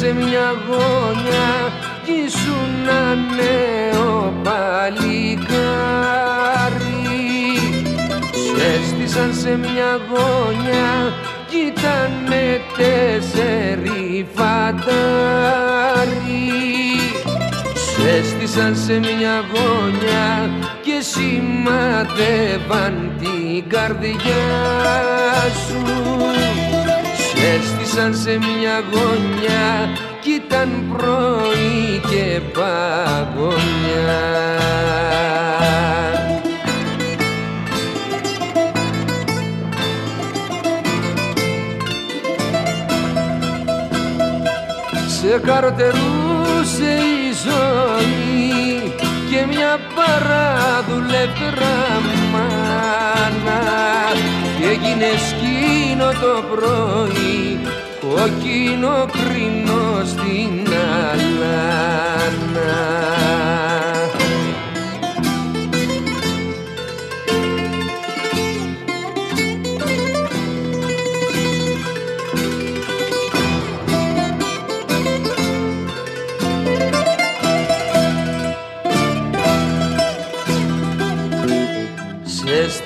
Σε 0.07 0.13
μια 0.13 0.47
γωνιά 0.67 1.51
κι 2.05 2.11
ήσουν 2.25 2.87
νέο 3.35 4.33
παλικάρι. 4.43 5.07
Σου 8.31 8.55
έστησαν 8.75 9.33
σε 9.33 9.57
μια 9.57 9.99
γωνιά 10.09 10.93
κι 11.49 11.57
ήτανε 11.57 12.61
τέσσερι 12.77 14.27
φαντάρι. 14.35 14.85
Σου 17.75 18.01
έστησαν 18.17 18.75
σε 18.75 18.99
μια 18.99 19.43
γωνιά 19.53 20.49
και 20.81 21.01
σημαδεύαν 21.01 22.95
την 23.19 23.69
καρδιά 23.69 24.47
σου 25.67 25.81
έστησαν 27.55 28.15
σε 28.15 28.37
μια 28.37 28.83
γωνιά 28.91 29.89
κι 30.21 30.31
ήταν 30.31 30.69
πρωί 30.97 32.01
και 32.09 32.39
παγωνιά. 32.53 34.25
Σε 45.07 45.41
καρτερούσε 45.45 46.91
η 46.91 47.33
ζωή 47.45 48.91
και 49.29 49.45
μια 49.49 49.79
παράδουλευτρα 49.95 51.75
μάνα 52.31 53.61
και 54.59 54.65
έγινε 54.65 55.09
εκείνο 55.97 56.11
το 56.11 56.43
πρωί 56.55 57.59
κόκκινο 58.01 59.05
κρινό 59.11 60.05
στην 60.05 60.73
αλάνα. 61.13 61.97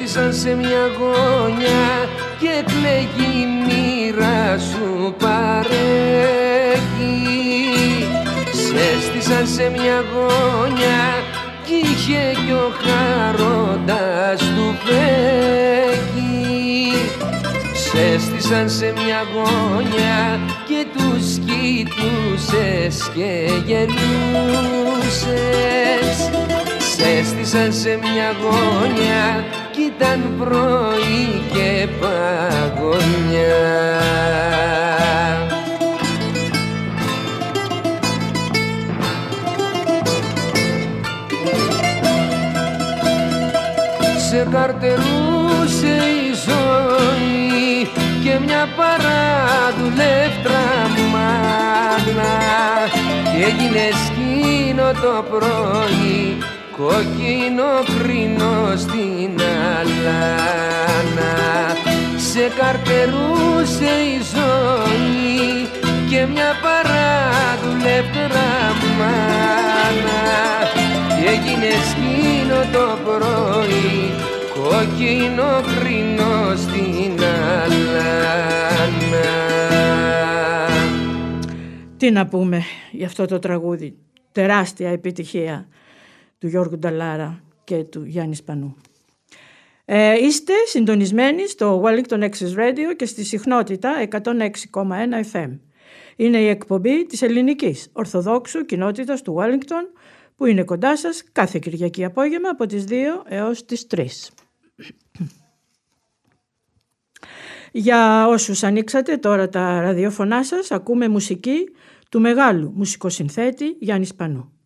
Σε 0.03 0.31
σε 0.31 0.55
μια 0.55 0.87
γωνιά 0.99 2.00
και 2.81 2.87
κλαίγει 2.87 3.31
η 3.41 3.45
μοίρα 3.65 4.57
σου 4.57 5.15
παρέχει 5.19 5.61
Σε 8.51 8.75
έστησαν 8.95 9.47
σε 9.47 9.69
μια 9.69 10.03
γωνιά 10.13 11.03
κι 11.65 11.73
είχε 11.73 12.23
κι 12.45 12.51
ο 12.51 12.71
χαρόντας 12.83 14.39
του 14.39 14.75
φέγγει 14.83 16.31
Σε 17.73 17.99
έστησαν 18.13 18.69
σε 18.69 18.93
μια 18.95 19.21
γωνιά 19.33 20.39
και 20.67 20.85
τους 20.97 21.25
κοιτούσες 21.45 22.95
και 23.15 23.49
γελούσες. 23.65 25.01
Έστησαν 27.19 27.73
σε 27.73 27.99
μια 28.01 28.35
γωνιά 28.41 29.45
κι 29.51 29.60
ήταν 30.01 30.21
πρωί 30.37 31.41
και 31.53 31.87
παγωνιά. 31.99 33.61
Σε 44.29 44.47
καρτερούσε 44.51 45.95
η 46.23 46.33
ζωή 46.45 47.89
και 48.23 48.39
μια 48.45 48.67
παραδουλεύτρα 48.77 50.63
μάνα. 51.11 52.35
Και 53.31 53.43
έγινε 53.43 53.85
σκήνο 54.05 54.91
το 54.91 55.25
πρωί 55.29 56.37
κόκκινο 56.81 57.71
κρίνο 57.97 58.73
στην 58.75 59.41
αλάνα. 59.77 61.33
Σε 62.17 62.47
καρτερούσε 62.59 63.91
η 64.15 64.17
ζωή 64.33 65.67
και 66.09 66.25
μια 66.25 66.51
παράδουλευτρα 66.63 68.49
μάνα. 68.97 70.23
Και 71.19 71.27
έγινε 71.29 71.71
σκήνο 71.89 72.59
το 72.71 72.85
πρωί 73.03 73.99
κόκκινο 74.53 75.51
κρίνο 75.61 76.55
στην 76.55 77.23
αλάνα. 77.63 79.29
Τι 81.97 82.11
να 82.11 82.27
πούμε 82.27 82.63
για 82.91 83.05
αυτό 83.05 83.25
το 83.25 83.39
τραγούδι, 83.39 83.97
τεράστια 84.31 84.89
επιτυχία 84.89 85.67
του 86.41 86.47
Γιώργου 86.47 86.77
Νταλάρα 86.77 87.43
και 87.63 87.83
του 87.83 88.03
Γιάννη 88.05 88.35
Σπανού. 88.35 88.75
Ε, 89.85 90.13
είστε 90.13 90.53
συντονισμένοι 90.65 91.47
στο 91.47 91.83
Wellington 91.85 92.19
Access 92.19 92.55
Radio 92.55 92.95
και 92.95 93.05
στη 93.05 93.23
συχνότητα 93.23 94.07
106,1 94.11 94.23
FM. 95.31 95.59
Είναι 96.15 96.37
η 96.37 96.47
εκπομπή 96.47 97.05
της 97.05 97.21
ελληνικής 97.21 97.89
Ορθοδόξου 97.93 98.65
κοινότητας 98.65 99.21
του 99.21 99.35
Wellington 99.39 99.99
που 100.35 100.45
είναι 100.45 100.63
κοντά 100.63 100.97
σας 100.97 101.23
κάθε 101.31 101.59
Κυριακή 101.59 102.03
απόγευμα 102.03 102.49
από 102.49 102.65
τις 102.65 102.85
2 102.89 102.93
έως 103.27 103.65
τις 103.65 103.87
3. 103.89 104.05
Για 107.71 108.27
όσους 108.27 108.63
ανοίξατε 108.63 109.17
τώρα 109.17 109.49
τα 109.49 109.81
ραδιόφωνά 109.81 110.43
σας 110.43 110.71
ακούμε 110.71 111.07
μουσική 111.07 111.69
του 112.09 112.19
μεγάλου 112.19 112.71
μουσικοσυνθέτη 112.75 113.75
Γιάννη 113.79 114.05
Σπανού. 114.05 114.60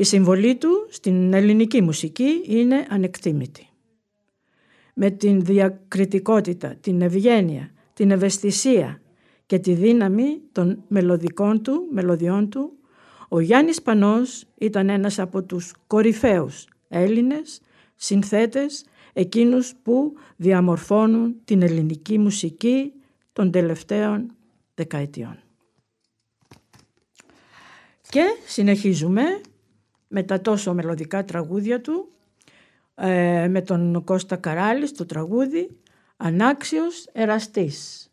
Η 0.00 0.04
συμβολή 0.04 0.56
του 0.56 0.86
στην 0.90 1.32
ελληνική 1.32 1.82
μουσική 1.82 2.42
είναι 2.44 2.86
ανεκτήμητη. 2.88 3.68
Με 4.94 5.10
την 5.10 5.44
διακριτικότητα, 5.44 6.76
την 6.80 7.02
ευγένεια, 7.02 7.70
την 7.92 8.10
ευαισθησία 8.10 9.00
και 9.46 9.58
τη 9.58 9.74
δύναμη 9.74 10.40
των 10.52 10.84
μελωδικών 10.88 11.62
του, 11.62 11.88
μελωδιών 11.90 12.48
του, 12.50 12.72
ο 13.28 13.40
Γιάννης 13.40 13.82
Πανός 13.82 14.44
ήταν 14.58 14.88
ένας 14.88 15.18
από 15.18 15.42
τους 15.42 15.72
κορυφαίους 15.86 16.66
Έλληνες 16.88 17.60
συνθέτες, 17.96 18.84
εκείνους 19.12 19.72
που 19.82 20.12
διαμορφώνουν 20.36 21.34
την 21.44 21.62
ελληνική 21.62 22.18
μουσική 22.18 22.92
των 23.32 23.50
τελευταίων 23.50 24.34
δεκαετιών. 24.74 25.38
Και 28.08 28.24
συνεχίζουμε 28.46 29.22
με 30.12 30.22
τα 30.22 30.40
τόσο 30.40 30.74
μελωδικά 30.74 31.24
τραγούδια 31.24 31.80
του, 31.80 32.12
ε, 32.94 33.48
με 33.48 33.60
τον 33.60 34.04
Κώστα 34.04 34.36
Καράλης 34.36 34.88
στο 34.88 35.06
τραγούδι 35.06 35.80
«Ανάξιος 36.16 37.06
εραστής». 37.12 38.10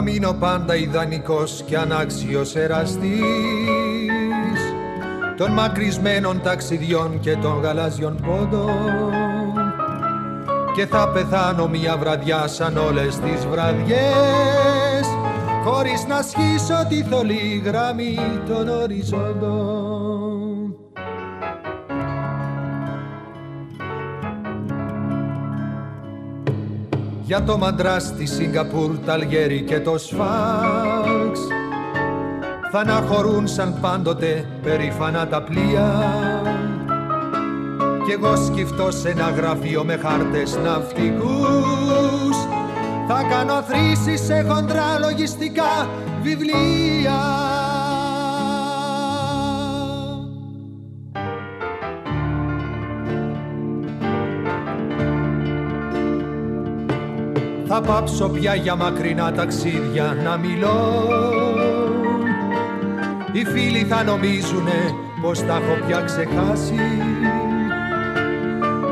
Θα 0.00 0.04
μείνω 0.04 0.32
πάντα 0.32 0.76
ιδανικός 0.76 1.62
και 1.66 1.76
ανάξιος 1.76 2.56
εραστής 2.56 3.20
των 5.36 5.52
μακρισμένων 5.52 6.42
ταξιδιών 6.42 7.20
και 7.20 7.36
των 7.36 7.60
γαλάζιων 7.60 8.20
πόντων 8.26 9.12
και 10.74 10.86
θα 10.86 11.08
πεθάνω 11.08 11.68
μια 11.68 11.96
βραδιά 11.96 12.46
σαν 12.46 12.76
όλες 12.76 13.18
τις 13.18 13.46
βραδιές 13.46 15.06
χωρίς 15.64 16.06
να 16.06 16.22
σχίσω 16.22 16.86
τη 16.88 17.02
θολή 17.02 17.62
γραμμή 17.64 18.18
των 18.48 18.68
οριζόντων. 18.68 19.87
Για 27.28 27.42
το 27.42 27.58
μαντράς 27.58 28.02
στη 28.02 28.26
Σιγκαπούρ, 28.26 28.98
τα 28.98 29.12
Αλγέρι 29.12 29.62
και 29.62 29.80
το 29.80 29.98
Σφάξ 29.98 31.40
θα 32.70 32.78
αναχωρούν 32.78 33.46
σαν 33.46 33.78
πάντοτε 33.80 34.44
περήφανα 34.62 35.28
τα 35.28 35.42
πλοία. 35.42 36.12
Κι 38.04 38.12
εγώ 38.12 38.36
σκυφτώ 38.36 38.90
σε 38.90 39.08
ένα 39.08 39.30
γραφείο 39.30 39.84
με 39.84 39.96
χάρτες 39.96 40.56
ναυτικούς 40.56 42.36
θα 43.08 43.22
κάνω 43.30 43.62
θρήσεις 43.62 44.26
σε 44.26 44.44
χοντρά 44.48 44.98
λογιστικά 44.98 45.88
βιβλία 46.22 47.20
θα 57.68 57.80
πάψω 57.80 58.28
πια 58.28 58.54
για 58.54 58.76
μακρινά 58.76 59.32
ταξίδια 59.32 60.16
να 60.24 60.36
μιλώ. 60.36 61.08
Οι 63.32 63.44
φίλοι 63.44 63.84
θα 63.84 64.02
νομίζουνε 64.02 64.94
πως 65.22 65.38
τα 65.40 65.54
έχω 65.54 65.86
πια 65.86 66.00
ξεχάσει. 66.00 66.74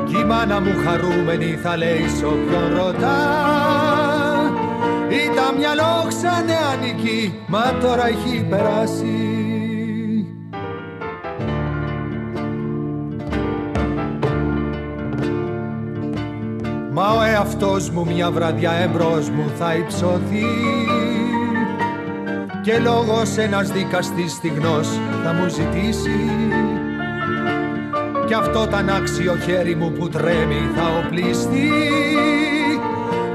Κι 0.05 0.19
η 0.19 0.25
μάνα 0.25 0.61
μου 0.61 0.73
χαρούμενη 0.85 1.59
θα 1.63 1.77
λέει 1.77 2.09
σ' 2.19 2.23
όποιον 2.23 2.77
ρωτά. 2.77 3.19
Ήταν 5.09 5.57
μια 5.59 5.75
λόξα 5.75 6.45
νεανική, 6.47 7.35
μα 7.47 7.75
τώρα 7.81 8.07
έχει 8.07 8.47
περάσει 8.49 9.26
εαυτός 17.37 17.91
μου 17.91 18.07
μια 18.07 18.31
βραδιά 18.31 18.73
εμπρός 18.73 19.31
μου 19.31 19.51
θα 19.59 19.75
υψωθεί. 19.75 20.45
Και 22.63 22.79
λόγος 22.79 23.37
ένας 23.37 23.69
δικαστής 23.71 24.33
στιγνός 24.33 24.89
θα 25.25 25.33
μου 25.33 25.49
ζητήσει. 25.49 26.31
Κι 28.27 28.35
αυτό 28.35 28.67
τα 28.67 28.79
άξιο 28.79 29.37
χέρι 29.37 29.75
μου 29.75 29.93
που 29.93 30.09
τρέμει 30.09 30.71
θα 30.77 30.83
οπλιστεί. 31.05 31.71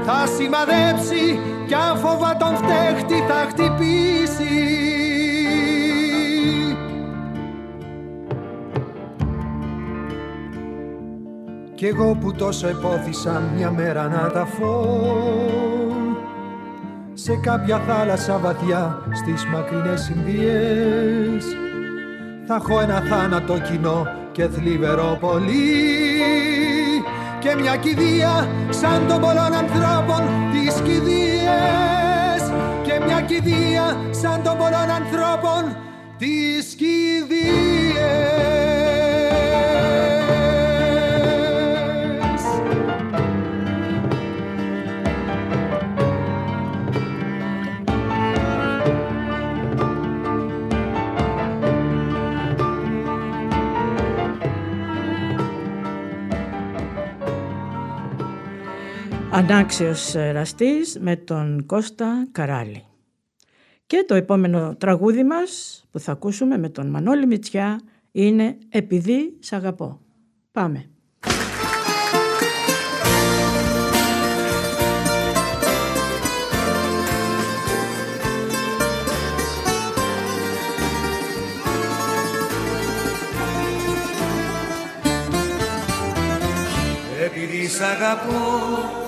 Θα 0.04 0.26
σημαδέψει 0.36 1.40
κι 1.66 1.74
αν 1.74 1.96
φόβα 1.96 2.36
τον 2.36 2.56
φταίχτη 2.56 3.14
θα 3.28 3.46
χτυπήσει 3.48 4.91
Κι 11.82 11.88
εγώ 11.88 12.14
που 12.20 12.32
τόσο 12.32 12.68
επόθησα 12.68 13.42
μια 13.56 13.70
μέρα 13.70 14.08
να 14.08 14.30
τα 14.30 14.46
φω. 14.46 14.98
Σε 17.12 17.36
κάποια 17.42 17.78
θάλασσα 17.78 18.38
βαθιά 18.38 18.98
στις 19.12 19.44
μακρινές 19.46 20.08
Ινδίες 20.08 21.44
θα 22.46 22.54
έχω 22.54 22.80
ένα 22.80 23.00
θάνατο 23.00 23.58
κοινό 23.58 24.08
και 24.32 24.48
θλιβερό 24.48 25.18
πολύ. 25.20 25.82
Και 27.38 27.54
μια 27.60 27.76
κηδεία 27.76 28.48
σαν 28.70 29.06
των 29.08 29.20
πολλών 29.20 29.52
ανθρώπων 29.52 30.22
τις 30.52 30.74
κηδείες. 30.74 32.42
Και 32.82 33.04
μια 33.06 33.20
κηδεία 33.20 33.96
σαν 34.10 34.42
των 34.42 34.56
πολλών 34.56 34.90
ανθρώπων 34.90 35.76
τις 36.18 36.74
κηδείες 36.74 38.71
Ανάξιος 59.34 60.14
εραστής 60.14 60.98
με 61.00 61.16
τον 61.16 61.66
Κώστα 61.66 62.28
Καράλη. 62.32 62.84
Και 63.86 64.04
το 64.06 64.14
επόμενο 64.14 64.76
τραγούδι 64.78 65.24
μας 65.24 65.84
που 65.90 65.98
θα 65.98 66.12
ακούσουμε 66.12 66.58
με 66.58 66.68
τον 66.68 66.86
Μανώλη 66.86 67.26
Μητσιά 67.26 67.80
είναι 68.12 68.58
«Επειδή 68.68 69.36
σ' 69.40 69.52
αγαπώ». 69.52 70.00
Πάμε. 70.52 70.86
Επειδή 87.24 87.68
σ' 87.68 87.80
αγαπώ 87.80 89.01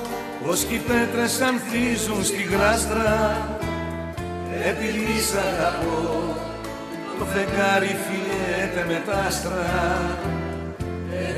πως 0.46 0.64
κι 0.64 0.74
οι 0.74 0.82
πέτρες 0.88 1.40
ανθίζουν 1.40 2.24
στη 2.24 2.42
γράστρα 2.42 3.12
επειδή 4.70 5.20
σ' 5.20 5.36
αγαπώ 5.48 6.34
το 7.18 7.24
φεγγάρι 7.24 7.96
φιλιέται 8.04 8.84
με 8.88 9.02
τα 9.06 9.24
άστρα. 9.26 9.66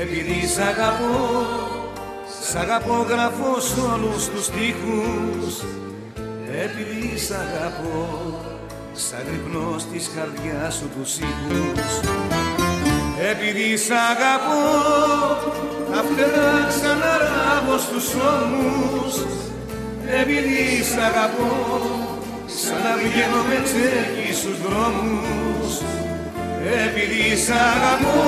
Επειδή 0.01 0.47
σ' 0.47 0.57
αγαπώ 0.57 1.45
σ' 2.49 2.55
αγαπώ 2.55 3.05
γραφώ 3.09 3.59
σ' 3.59 3.77
όλους 3.93 4.29
τους 4.29 4.45
στίχους 4.45 5.53
επειδή 6.63 7.17
σ' 7.17 7.31
αγαπώ 7.31 8.05
σαν 8.93 9.19
γρυπνώ 9.27 9.75
της 9.91 10.09
καρδιάς 10.15 10.75
σου 10.75 10.89
τους 10.97 11.17
ήχους. 11.17 11.93
Επειδή 13.31 13.77
σ' 13.77 13.89
αγαπώ 14.11 15.66
τα 15.97 16.03
φτερά 16.03 16.53
ξαναράβω 16.69 17.75
στους 17.85 18.07
ώμους 18.35 19.13
επειδή 20.21 20.59
σ' 20.89 20.99
αγαπώ 21.09 21.51
ξαναβγαίνω 22.49 23.41
με 23.49 23.57
τσέκι 23.67 24.29
στους 24.39 24.57
δρόμους. 24.65 25.73
Επειδή 26.85 27.25
σ' 27.43 27.55
αγαπώ 27.69 28.19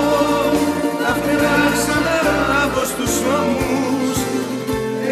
τα 0.99 1.11
φτερά 1.17 1.57
ξαναράβω 1.77 2.83
στους 2.91 3.13
ώμους. 3.39 4.17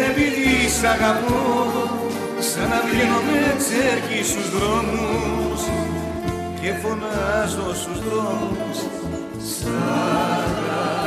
Επειδή 0.08 0.52
σ' 0.76 0.84
αγαπώ 0.94 1.42
ξαναβγαίνω 2.40 3.20
με 3.28 3.42
τσέκι 3.60 4.20
στους 4.30 4.48
δρόμους. 4.54 5.60
Και 6.60 6.70
φωνάζω 6.80 7.68
στους 7.80 7.98
δρόμους 8.06 8.78
σ' 9.50 9.64
αγαπώ 9.66 10.97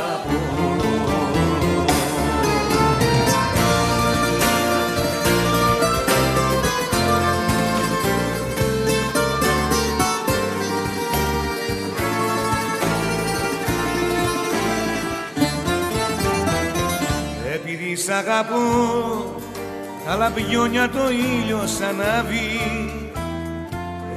σ' 18.04 18.08
αγαπώ. 18.08 18.64
Τα 20.06 20.16
λαμπιόνια 20.16 20.88
το 20.88 21.10
ήλιο 21.10 21.60
ανάβει 21.90 22.60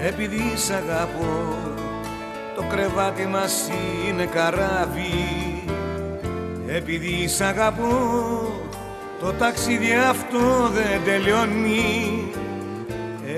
επειδή 0.08 0.54
σ' 0.56 0.70
αγαπώ 0.70 1.56
το 2.56 2.64
κρεβάτι 2.70 3.26
μας 3.26 3.70
είναι 4.08 4.26
καράβι. 4.26 5.64
Επειδή 6.68 7.28
σ' 7.28 7.42
αγαπώ 7.42 8.48
το 9.20 9.32
ταξίδι 9.32 9.94
αυτό 9.94 10.70
δεν 10.74 11.04
τελειώνει. 11.06 12.32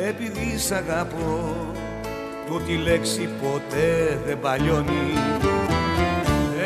Επειδή 0.08 0.58
σ' 0.58 0.72
αγαπώ 0.72 1.56
τούτη 2.48 2.76
λέξη 2.76 3.30
ποτέ 3.42 4.20
δεν 4.26 4.40
παλιώνει. 4.40 5.14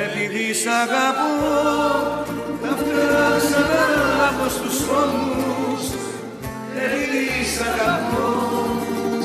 Επειδή 0.06 0.54
σ' 0.54 0.68
αγαπώ 0.68 2.21
τα 3.12 3.18
φτερά 3.18 3.38
ξαναλάβω 3.44 4.48
στους 4.56 4.78
ώμους 5.02 5.84
επειδή 6.86 7.40
σ' 7.54 7.62
αγαπώ. 7.72 8.30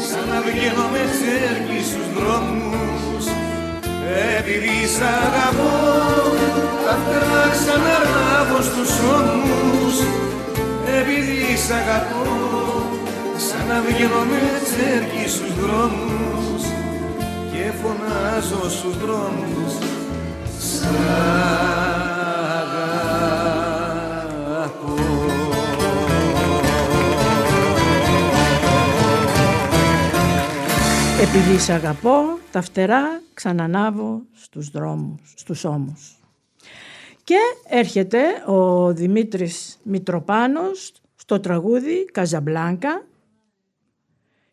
Σαν 0.09 0.25
να 0.31 0.39
βγαίνω 0.47 0.87
με 0.95 1.03
τσέρκι 1.15 1.81
στους 1.89 2.09
δρόμους 2.17 3.25
επειδή 4.37 4.77
σ' 4.95 5.05
αγαπώ. 5.25 5.75
Τα 6.85 6.95
φτερά 7.01 7.45
ξαναλάβω 7.55 8.59
στους 8.69 8.93
ώμους 9.19 9.97
επειδή 10.99 11.57
σ' 11.65 11.75
αγαπώ. 11.81 12.25
Σαν 13.47 13.65
να 13.71 13.79
βγαίνω 13.87 14.23
με 14.31 14.43
τσέρκι 14.67 15.25
στους 15.35 15.53
δρόμους 15.61 16.63
και 17.51 17.65
φωνάζω 17.81 18.63
στους 18.77 18.95
δρόμους. 19.03 19.73
Σ' 20.69 20.83
Επειδή 31.21 31.59
σ' 31.59 31.69
αγαπώ, 31.69 32.39
τα 32.53 32.61
φτερά 32.61 33.23
ξανανάβω 33.35 34.23
στους 34.35 34.71
δρόμους, 34.71 35.33
στους 35.37 35.65
ώμους. 35.65 36.19
Και 37.25 37.37
έρχεται 37.69 38.21
ο 38.47 38.93
Δημήτρης 38.93 39.79
Μητροπάνος 39.83 40.93
στο 41.17 41.41
τραγούδι 41.41 42.05
«Καζαμπλάνκα» 42.05 43.07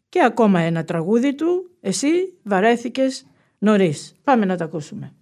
και 0.10 0.24
ακόμα 0.24 0.60
ένα 0.60 0.84
τραγούδι 0.84 1.36
του 1.36 1.70
«Εσύ 1.82 2.34
βαρέθηκες 2.44 3.26
νωρίς». 3.58 4.16
Πάμε 4.24 4.46
να 4.46 4.58
τα 4.58 4.64
ακούσουμε. 4.64 5.14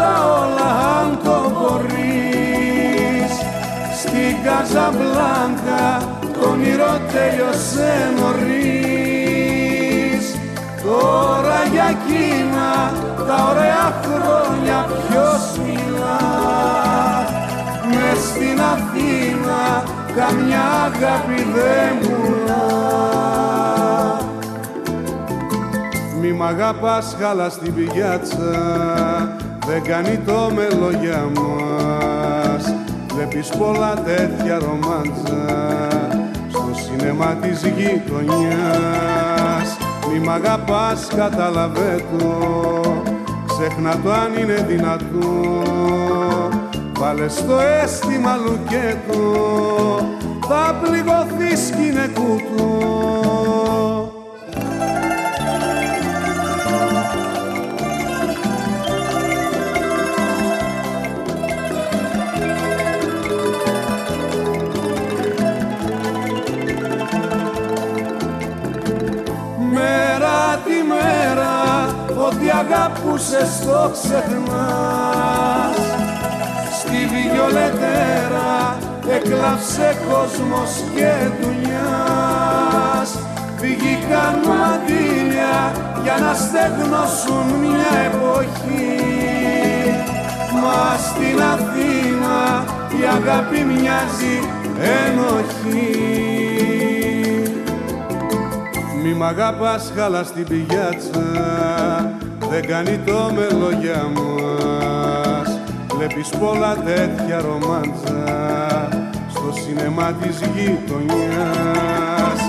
Τα 0.00 0.12
όλα 0.40 0.68
αν 1.00 1.10
το 1.24 1.36
μπορείς 1.52 3.32
Στην 4.00 4.32
Καζαμπλάνκα 4.44 5.84
το 6.32 6.40
όνειρο 6.48 6.92
τέλειωσε 7.12 7.92
νωρίς. 8.18 10.24
Τώρα 10.82 11.58
για 11.72 11.86
εκείνα 11.96 12.68
τα 13.26 13.36
ωραία 13.50 13.86
χρόνια 14.02 14.78
ποιος 14.88 15.42
μιλά. 15.64 16.22
Μες 17.88 18.18
στην 18.28 18.58
Αθήνα 18.72 19.62
καμιά 20.16 20.64
αγάπη 20.84 21.40
δεν 21.54 21.92
πουλά. 22.00 22.66
Μη 26.20 26.30
μ' 26.32 26.42
αγαπάς 26.42 27.16
χάλα 27.20 27.48
στην 27.48 27.74
πηγιάτσα 27.74 28.50
Δεν 29.72 29.82
κάνει 29.82 30.18
το 30.26 30.50
με 30.54 30.68
λόγια 30.78 31.30
μας. 31.34 32.74
Βλέπεις 33.14 33.48
πολλά 33.48 33.94
τέτοια 33.94 34.58
ρομάντσα 34.58 35.88
Στο 36.48 36.70
σινεμά 36.74 37.34
της 37.34 37.62
γειτονιάς. 37.62 38.08
Μη 40.12 40.18
μ' 40.18 40.30
αγαπάς 40.30 41.08
καταλαβαίνω. 41.16 42.80
Ξέχνα 43.46 43.96
το 44.04 44.12
αν 44.12 44.42
είναι 44.42 44.66
δυνατό. 44.68 45.52
Βάλες 46.98 47.32
στο 47.32 47.58
αίσθημα 47.60 48.36
λουκέτο. 48.36 49.20
Θα 50.48 50.80
πληγωθείς 50.82 51.70
κι 51.70 51.86
είναι 51.86 52.10
κουτό 52.14 53.59
αγάπουσες 72.60 73.50
το 73.66 73.90
ξεχνάς. 73.92 75.76
Στη 76.78 76.98
βιολετέρα 77.12 78.76
έκλαψε 79.16 79.96
κόσμος 80.08 80.72
και 80.94 81.12
δουλειάς. 81.40 83.10
Φυγήκαν 83.56 84.34
μαντήλια 84.48 85.72
για 86.02 86.16
να 86.24 86.34
στεγνώσουν 86.34 87.46
μια 87.60 87.92
εποχή. 88.08 88.98
Μα 90.62 90.96
στην 90.98 91.42
Αθήνα 91.42 92.64
η 93.00 93.04
αγάπη 93.16 93.64
μοιάζει 93.64 94.36
ενοχή. 95.06 96.10
Μη 99.02 99.12
μ' 99.14 99.22
αγαπάς 99.22 99.92
χάλα 99.96 100.22
στην 100.24 100.44
πηγιάτσα 100.44 102.19
δεν 102.50 102.66
κάνει 102.66 102.98
το 103.06 103.30
μελόγια 103.34 104.10
μας. 104.14 105.58
Βλέπεις 105.96 106.28
πολλά 106.28 106.74
τέτοια 106.74 107.40
ρομάντσα 107.40 108.88
στο 109.28 109.52
σινεμά 109.52 110.12
της 110.12 110.40
γειτονιάς. 110.54 112.40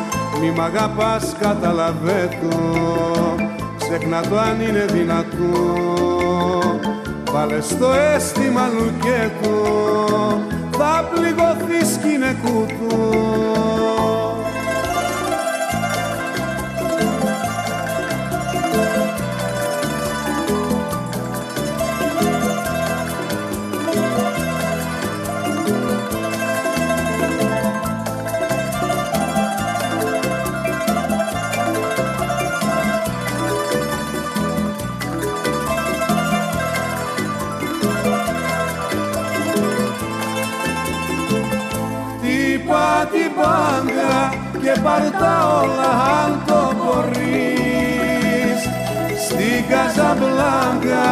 Μη 0.41 0.51
μ' 0.55 0.61
αγαπάς 0.61 1.35
καταλαβαίνω. 1.39 2.57
Ξέχνα 3.77 4.21
το 4.21 4.39
αν 4.39 4.61
είναι 4.61 4.85
δυνατό. 4.91 5.79
Βάλε 7.31 7.61
στο 7.61 7.93
αίσθημα 7.93 8.67
λουκέτο. 8.67 9.55
Θα 10.71 11.09
πληγωθείς 11.13 11.97
κι 11.97 12.13
είναι 12.13 12.35
κουτό 12.43 13.80
και 44.82 44.88
πάρ' 44.88 45.11
τα 45.19 45.36
όλα 45.61 45.91
αν 46.23 46.32
το 46.47 46.61
μπορείς. 46.77 48.59
Στην 49.25 49.61
Καζαμπλάνκα 49.69 51.07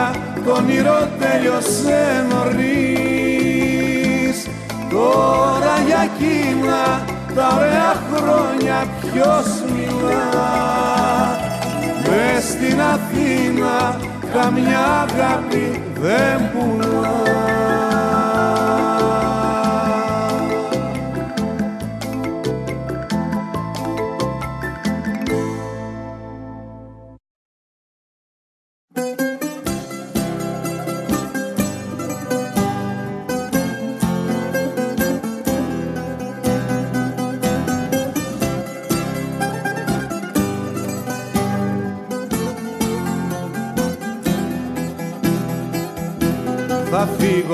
το 0.45 0.51
όνειρο 0.51 0.99
τέλειωσε 1.20 2.01
νωρίς. 2.30 3.67
Τώρα 4.89 5.76
για 5.88 6.01
εκείνα 6.09 6.82
τα 7.36 7.45
ωραία 7.57 7.93
χρόνια 8.11 8.78
ποιος 9.01 9.47
μιλά. 9.74 10.30
Μες 12.03 12.43
στην 12.43 12.80
Αθήνα 12.82 13.78
καμιά 14.34 14.86
αγάπη 15.07 15.67
δεν 16.01 16.39
πουλά 16.51 17.38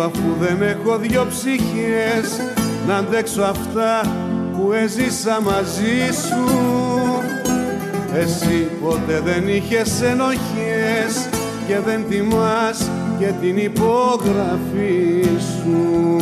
αφού 0.06 0.36
δεν 0.40 0.62
έχω 0.62 0.98
δυο 0.98 1.26
ψυχές 1.30 2.42
να 2.88 2.96
αντέξω 2.96 3.42
αυτά 3.42 4.02
που 4.54 4.72
έζησα 4.72 5.42
μαζί 5.42 6.14
σου. 6.28 6.44
Εσύ 8.14 8.70
ποτέ 8.82 9.22
δεν 9.26 9.48
είχες 9.48 10.02
ενοχές 10.02 11.30
και 11.68 11.80
δεν 11.86 12.06
τιμάς 12.10 12.90
και 13.20 13.32
την 13.42 13.58
υπογραφή 13.58 15.24
σου. 15.24 16.20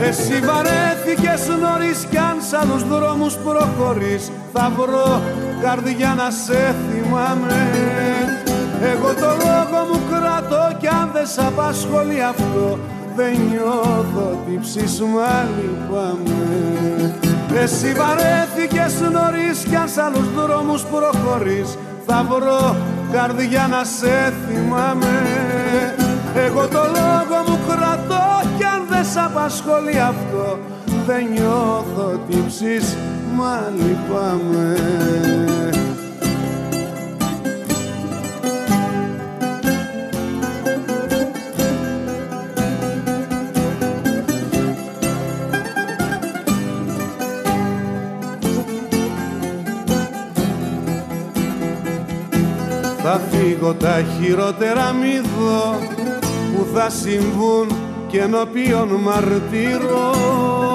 Εσύ 0.00 0.40
βαρέθηκες 0.40 1.48
νωρίς 1.60 2.06
κι 2.10 2.16
αν 2.16 2.36
σ' 2.48 2.52
άλλους 2.52 2.88
δρόμους 2.88 3.34
προχωρείς 3.34 4.30
Θα 4.58 4.72
βρω 4.76 5.22
καρδιά 5.62 6.14
να 6.16 6.30
σε 6.30 6.74
θυμάμαι. 6.86 7.70
Εγώ 8.82 9.08
το 9.14 9.30
λόγο 9.44 9.78
μου 9.88 10.00
κρατώ 10.10 10.76
κι 10.80 10.86
αν 10.86 11.10
δεν 11.12 11.26
σ' 11.26 11.38
απασχολεί 11.38 12.22
αυτό 12.22 12.78
Δεν 13.16 13.36
νιώθω 13.50 14.42
τι 14.46 14.58
ψήσμα 14.60 15.46
λυπάμαι. 15.56 16.40
Εσύ 17.62 17.92
βαρέθηκες 17.92 19.00
νωρίς 19.00 19.64
κι 19.68 19.76
αν 19.76 19.88
σ' 19.88 19.98
άλλους 19.98 20.28
δρόμους 20.34 20.82
προχωρείς 20.82 21.78
Θα 22.06 22.26
βρω 22.28 22.76
καρδιά 23.12 23.66
να 23.70 23.84
σε 23.84 24.32
θυμάμαι. 24.46 25.16
Εγώ 26.46 26.68
το 26.68 26.82
λόγο 26.96 27.36
μου 27.46 27.58
κρατώ 27.68 28.26
σ' 29.12 29.16
απασχολεί 29.16 30.00
αυτό 30.00 30.58
δεν 31.06 31.26
νιώθω 31.32 32.20
τύψεις 32.28 32.96
μα 33.36 33.72
λυπάμαι 33.76 34.74
Θα 53.02 53.20
φύγω 53.30 53.74
τα 53.74 54.02
χειρότερα 54.02 54.92
μη 54.92 55.20
δω 55.20 55.78
που 56.52 56.66
θα 56.74 56.90
συμβούν 56.90 57.68
και 58.06 58.20
ενώπιον 58.20 58.88
μαρτύρων 58.88 60.65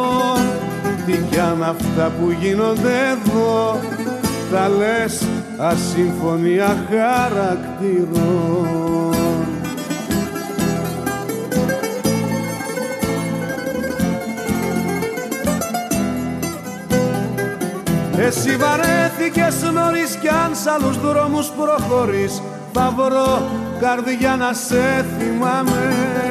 τι 1.06 1.18
κι 1.30 1.39
αν 1.39 1.64
αυτά 1.64 2.12
που 2.20 2.32
γίνονται 2.41 2.93
εδώ. 3.12 3.80
Τα 4.52 4.70
λες 4.70 5.24
ασύμφωνια 5.58 6.86
χαρακτήρων. 6.89 8.62
Εσύ 18.18 18.56
βαρέθηκες 18.58 19.72
νωρίς 19.74 20.16
κι 20.16 20.28
αν 20.28 20.56
σ' 20.64 20.68
άλλους 20.68 21.02
δρόμους 21.02 21.47
προχωρείς. 21.47 22.41
Θα 22.74 22.93
βρω 22.95 23.41
καρδιά 23.80 24.36
να 24.36 24.54
σε 24.54 25.06
θυμάμαι 25.18 26.30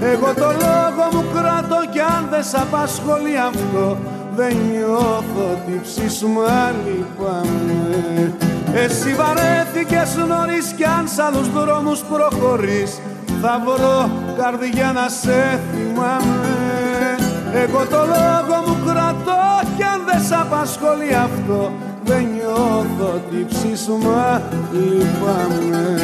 εγώ 0.00 0.34
το 0.34 0.50
λόγο 0.64 1.04
μου 1.12 1.24
κρατώ 1.34 1.80
κι 1.92 2.00
αν 2.00 2.26
δεν 2.30 2.42
σ' 2.42 2.54
απασχολεί 2.54 3.38
αυτό 3.38 3.96
δεν 4.36 4.56
νιώθω 4.70 5.48
τι 5.66 5.80
ψήσμα 5.82 6.72
λυπάμαι 6.84 8.34
Εσύ 8.74 9.14
βαρέθηκες 9.14 10.16
νωρίς 10.28 10.72
κι 10.76 10.84
αν 10.84 11.08
σ' 11.08 11.18
άλλους 11.18 11.50
δρόμους 11.50 12.00
προχωρείς 12.00 13.00
Θα 13.42 13.62
βρω 13.64 14.10
καρδιά 14.42 14.92
να 14.92 15.08
σε 15.08 15.60
θυμάμαι. 15.70 17.16
Εγώ 17.54 17.86
το 17.86 17.96
λόγο 17.96 18.62
μου 18.66 18.76
κρατώ 18.86 19.68
κι 19.76 19.82
αν 19.82 20.00
δεν 20.06 20.22
σ' 20.22 20.32
απασχολεί 20.32 21.14
αυτό 21.14 21.72
Δεν 22.04 22.28
νιώθω 22.34 23.20
τι 23.30 23.44
ψήσουμα 23.44 24.42
λυπάμαι 24.72 25.98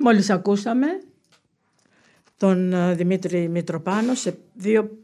Μόλις 0.00 0.30
ακούσαμε 0.30 0.86
τον 2.36 2.72
ε, 2.72 2.94
Δημήτρη 2.94 3.48
Μητροπάνο 3.48 4.14
σε 4.14 4.38
δύο 4.54 4.98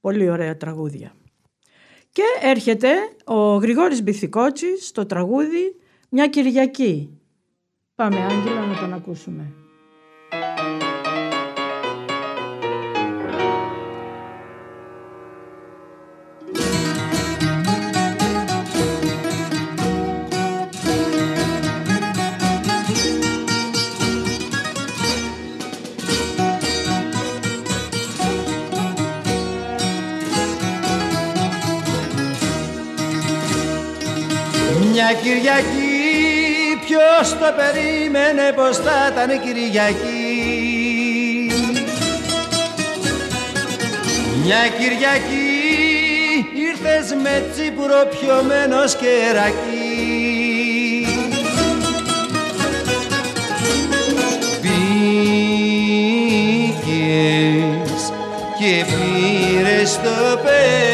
πολύ 0.00 0.30
ωραία 0.30 0.56
τραγούδια. 0.56 1.12
Και 2.10 2.22
έρχεται 2.42 2.90
ο 3.24 3.56
Γρηγόρης 3.56 4.02
Μπιθικότσης 4.02 4.86
στο 4.86 5.06
τραγούδι 5.06 5.76
«Μια 6.08 6.26
Κυριακή». 6.26 7.18
Πάμε 7.94 8.16
Άγγελα 8.16 8.66
να 8.66 8.78
τον 8.78 8.92
ακούσουμε. 8.92 9.52
Κυριακή 35.22 36.78
ποιος 36.84 37.28
το 37.38 37.52
περίμενε 37.56 38.52
πως 38.54 38.76
θα 38.76 39.12
ήταν 39.12 39.40
Κυριακή; 39.40 40.32
Μια 44.44 44.68
Κυριακή 44.78 45.44
ήρθες 46.68 47.14
με 47.22 47.44
τσίπουρο 47.52 48.08
πιωμένος 48.10 48.96
κερακί 48.96 49.84
Πήγες 56.74 58.02
και 58.58 58.84
πήρες 58.84 59.96
το 60.02 60.38
παιδί 60.42 60.93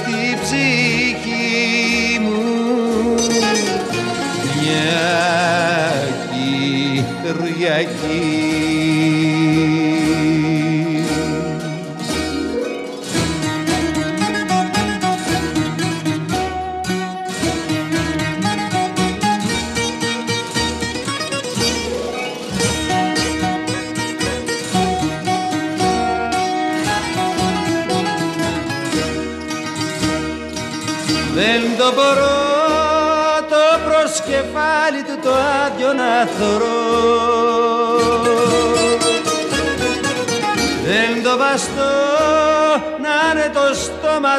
πήρες 0.00 0.21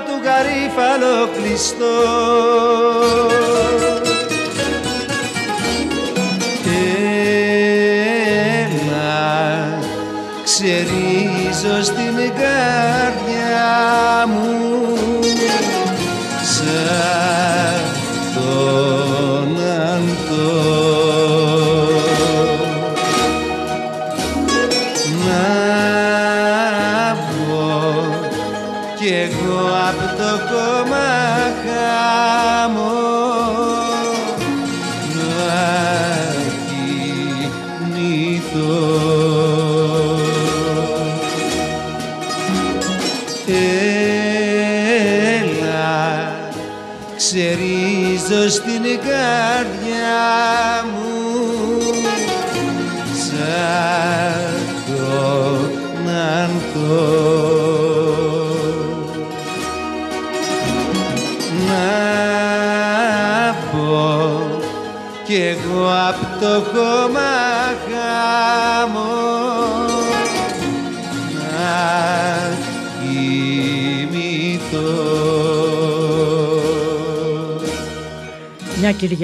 του 0.01 0.21
γαρίφαλο 0.23 1.29
κλειστό 1.35 1.95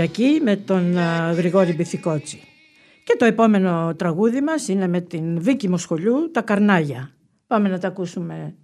Κυριακή 0.07 0.41
με 0.43 0.55
τον 0.55 0.97
α, 0.97 1.31
Γρηγόρη 1.31 1.73
Μπιθικότσι. 1.73 2.39
Και 3.03 3.15
το 3.17 3.25
επόμενο 3.25 3.95
τραγούδι 3.95 4.41
μας 4.41 4.67
είναι 4.67 4.87
με 4.87 5.01
την 5.01 5.41
Βίκη 5.41 5.69
Μοσχολιού, 5.69 6.31
«Τα 6.31 6.41
Καρνάγια». 6.41 7.11
Πάμε 7.47 7.69
να 7.69 7.79
τα 7.79 7.87
ακούσουμε. 7.87 8.55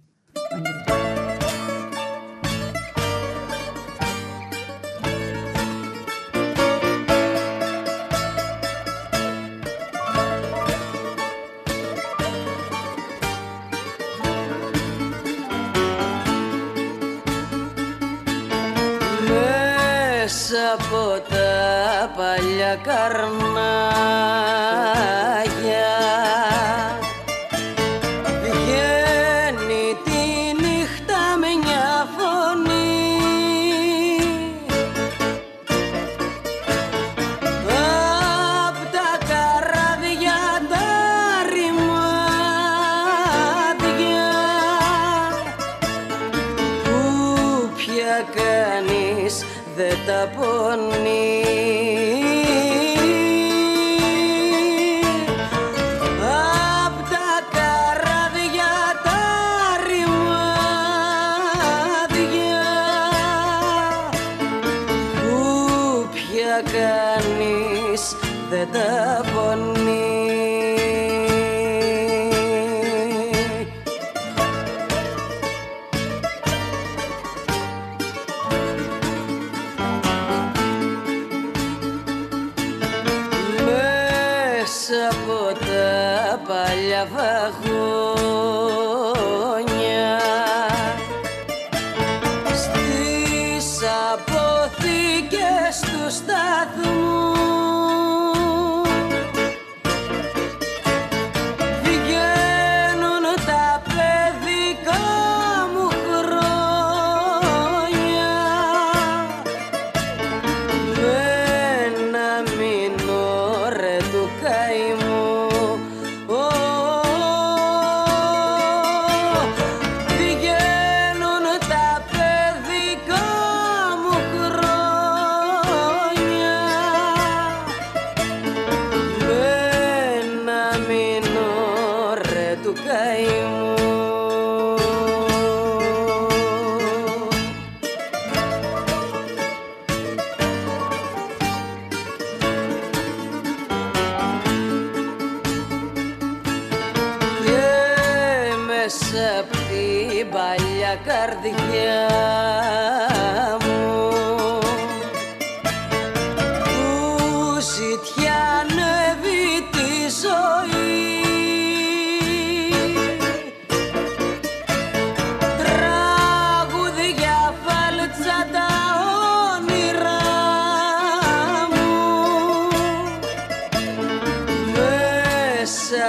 Δεν 68.72 69.25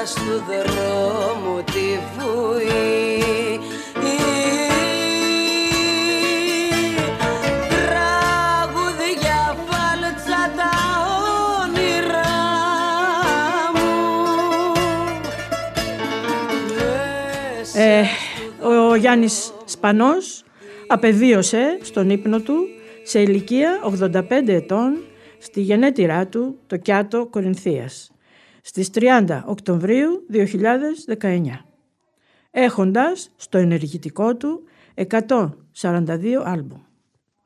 μέσα 0.08 0.20
στου 0.20 0.44
δρόμου 0.48 1.64
τη 1.64 2.00
βουή. 2.18 3.60
Τραγούδια 7.70 9.40
φάλτσα 9.68 10.42
τα 10.56 10.72
όνειρά 11.64 12.36
μου. 13.74 13.92
Μέσα 17.58 17.82
Ε, 17.82 18.06
ο 18.62 18.96
Γιάννης 18.96 19.54
Σπανός 19.66 20.44
απεβίωσε 20.88 21.78
στον 21.82 22.10
ύπνο 22.10 22.40
του 22.40 22.56
σε 23.04 23.20
ηλικία 23.20 23.80
85 24.12 24.48
ετών 24.48 24.98
στη 25.38 25.62
γενέτειρά 25.62 26.28
του 26.28 26.58
το 26.68 26.78
Κιάτο 26.78 27.26
Κορινθίας 27.26 28.12
στις 28.68 28.90
30 28.94 29.44
Οκτωβρίου 29.46 30.26
2019 31.22 31.42
έχοντας 32.52 33.32
στο 33.36 33.58
ενεργητικό 33.58 34.36
του 34.36 34.64
142 34.96 36.42
άλμπουμ. 36.44 36.82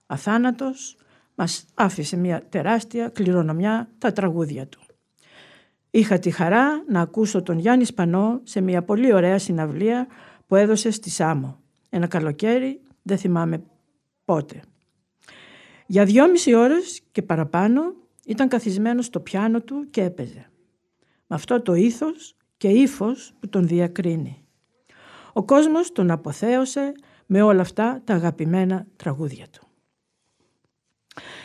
Αθάνατος 0.05 0.97
μας 1.35 1.65
άφησε 1.73 2.17
μια 2.17 2.43
τεράστια 2.49 3.09
κληρονομιά 3.09 3.89
τα 3.97 4.11
τραγούδια 4.11 4.67
του. 4.67 4.81
Είχα 5.91 6.19
τη 6.19 6.31
χαρά 6.31 6.83
να 6.87 7.01
ακούσω 7.01 7.41
τον 7.41 7.59
Γιάννη 7.59 7.85
Σπανό 7.85 8.41
σε 8.43 8.61
μια 8.61 8.83
πολύ 8.83 9.13
ωραία 9.13 9.39
συναυλία 9.39 10.07
που 10.47 10.55
έδωσε 10.55 10.91
στη 10.91 11.09
Σάμο. 11.09 11.59
Ένα 11.89 12.07
καλοκαίρι, 12.07 12.81
δεν 13.01 13.17
θυμάμαι 13.17 13.63
πότε. 14.25 14.61
Για 15.85 16.05
δυόμιση 16.05 16.53
ώρες 16.53 17.01
και 17.11 17.21
παραπάνω 17.21 17.81
ήταν 18.25 18.47
καθισμένος 18.47 19.05
στο 19.05 19.19
πιάνο 19.19 19.61
του 19.61 19.87
και 19.89 20.03
έπαιζε. 20.03 20.50
Με 21.31 21.37
αυτό 21.37 21.61
το 21.61 21.73
ήθος 21.73 22.35
και 22.57 22.67
ύφος 22.67 23.33
που 23.39 23.49
τον 23.49 23.67
διακρίνει. 23.67 24.43
Ο 25.33 25.43
κόσμος 25.43 25.91
τον 25.91 26.11
αποθέωσε 26.11 26.91
με 27.25 27.41
όλα 27.41 27.61
αυτά 27.61 28.01
τα 28.03 28.13
αγαπημένα 28.13 28.85
τραγούδια 28.95 29.45
του. 29.51 29.67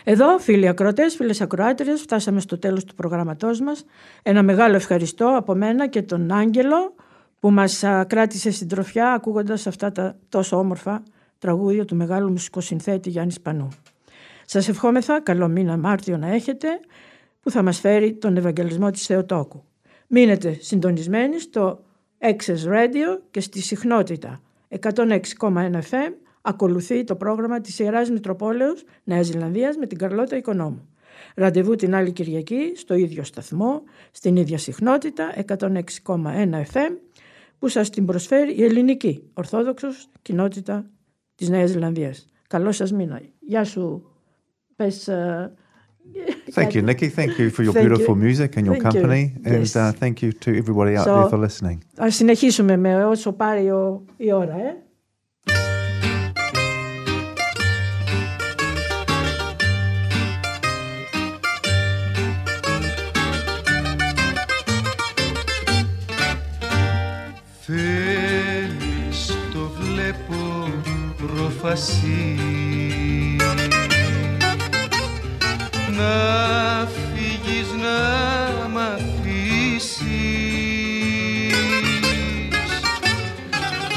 Εδώ, 0.05 0.39
φίλοι 0.39 0.68
ακροατές, 0.68 1.16
φίλες 1.16 1.41
ακροάτριες, 1.41 2.01
φτάσαμε 2.01 2.41
στο 2.41 2.59
τέλος 2.59 2.84
του 2.84 2.95
προγραμματός 2.95 3.61
μας. 3.61 3.84
Ένα 4.22 4.43
μεγάλο 4.43 4.74
ευχαριστώ 4.74 5.37
από 5.37 5.55
μένα 5.55 5.89
και 5.89 6.03
τον 6.03 6.32
Άγγελο 6.32 6.95
που 7.41 7.51
μας 7.51 7.84
α, 7.84 8.05
κράτησε 8.05 8.51
συντροφιά 8.51 9.12
ακούγοντας 9.12 9.66
αυτά 9.66 9.93
τα 9.93 10.18
τόσο 10.28 10.59
όμορφα 10.59 11.03
τραγούδια 11.39 11.84
του 11.84 11.97
μεγάλου 11.97 12.30
μουσικοσυνθέτη 12.30 13.11
Γιάννη 13.11 13.32
Σπανού. 13.32 13.68
Σας 14.45 14.68
ευχόμεθα 14.68 15.20
καλό 15.20 15.49
μήνα 15.49 15.76
Μάρτιο 15.76 16.16
να 16.16 16.26
έχετε 16.26 16.68
που 17.41 17.51
θα 17.51 17.62
μας 17.62 17.80
φέρει 17.80 18.14
τον 18.14 18.37
Ευαγγελισμό 18.37 18.91
της 18.91 19.07
Θεοτόκου. 19.07 19.65
Μείνετε 20.09 20.52
συντονισμένοι 20.61 21.40
στο 21.40 21.84
Access 22.20 22.68
Radio 22.68 23.20
και 23.30 23.40
στη 23.40 23.61
συχνότητα 23.61 24.40
106,1 24.80 25.20
FM 25.90 26.12
ακολουθεί 26.42 27.04
το 27.04 27.16
πρόγραμμα 27.16 27.61
της 27.61 27.78
Ιεράς 27.78 28.11
Μητροπόλεως 28.11 28.84
Νέας 29.04 29.26
Ζηλανδίας 29.26 29.76
με 29.76 29.86
την 29.86 29.98
Καρλώτα 29.98 30.36
Οικονόμου. 30.36 30.88
Ραντεβού 31.34 31.74
την 31.74 31.94
άλλη 31.94 32.12
Κυριακή 32.12 32.72
στο 32.76 32.94
ίδιο 32.94 33.24
σταθμό, 33.24 33.82
στην 34.11 34.36
ίδια 34.36 34.59
συχνότητα 34.59 35.34
106,1 35.46 36.62
FM 36.72 36.96
που 37.59 37.68
σας 37.68 37.90
την 37.90 38.07
προσφέρει 38.07 38.54
η 38.57 38.64
ελληνική 38.64 39.22
Ορθόδοξος 39.34 40.09
κοινότητα 40.22 40.90
της 41.34 41.48
Νέας 41.48 41.70
Ζηλανδίας. 41.70 42.26
Καλό 42.48 42.72
σας 42.72 42.92
μήνα. 42.92 43.20
Γεια 43.40 43.64
σου. 43.64 44.11
Πες, 44.76 45.09
ε, 45.09 45.52
Thank 46.59 46.70
you, 46.74 46.82
Nikki. 46.82 47.09
Thank 47.20 47.32
you 47.40 47.46
for 47.57 47.62
your 47.66 47.74
Thank 47.74 47.86
beautiful 47.86 48.14
you. 48.16 48.22
music 48.26 48.50
and 48.57 48.64
your 48.68 48.74
Thank 48.76 48.84
you. 48.94 49.00
company. 49.00 49.22
And 49.48 49.61
Yes. 49.66 49.76
uh, 49.76 49.92
thank 50.02 50.16
you 50.22 50.30
to 50.44 50.48
everybody 50.62 50.92
out 50.98 51.04
So- 51.07 51.14
there 51.16 51.28
for 51.34 51.38
listening. 51.46 51.78
Ας 51.96 52.14
συνεχίσουμε 52.14 52.76
με 52.76 53.04
όσο 53.04 53.32
πάρει 53.32 53.70
ο, 53.70 54.04
η 54.16 54.32
ώρα, 54.32 54.54
ε. 54.54 54.76
Θέλεις 67.68 69.26
το 69.52 69.70
βλέπω 69.80 70.68
προφασί 71.16 72.36
Να 75.97 76.14
φύγεις 76.86 77.68
να 77.72 77.99
μ' 78.68 78.78
αφήσεις. 78.78 80.07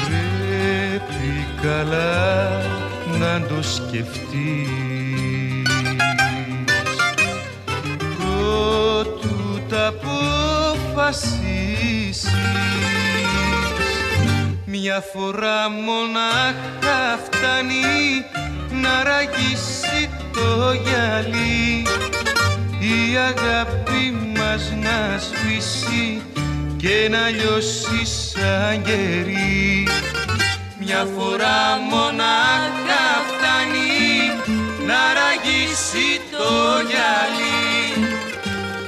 Πρέπει 0.06 1.32
καλά 1.62 2.60
να 3.18 3.32
το 3.46 3.62
σκεφτείς. 3.62 4.68
Πρότου 8.18 9.62
τα 9.68 9.86
αποφασίσεις 9.86 11.50
μια 14.82 15.00
φορά 15.12 15.70
μονάχα 15.70 17.18
φτάνει 17.24 18.24
να 18.82 19.02
ραγίσει 19.04 20.09
το 20.32 20.72
γυαλί 20.72 21.82
η 22.80 23.16
αγάπη 23.16 24.02
μας 24.36 24.72
να 24.82 25.18
σβήσει 25.18 26.22
και 26.76 27.08
να 27.10 27.28
λιώσει 27.28 28.04
σαν 28.04 28.82
κερί. 28.82 29.88
Μια 30.78 31.06
φορά 31.16 31.78
μονάχα 31.90 33.04
φτάνει 33.28 34.30
να 34.86 35.00
ραγίσει 35.18 36.20
το 36.30 36.52
γυαλί 36.90 38.10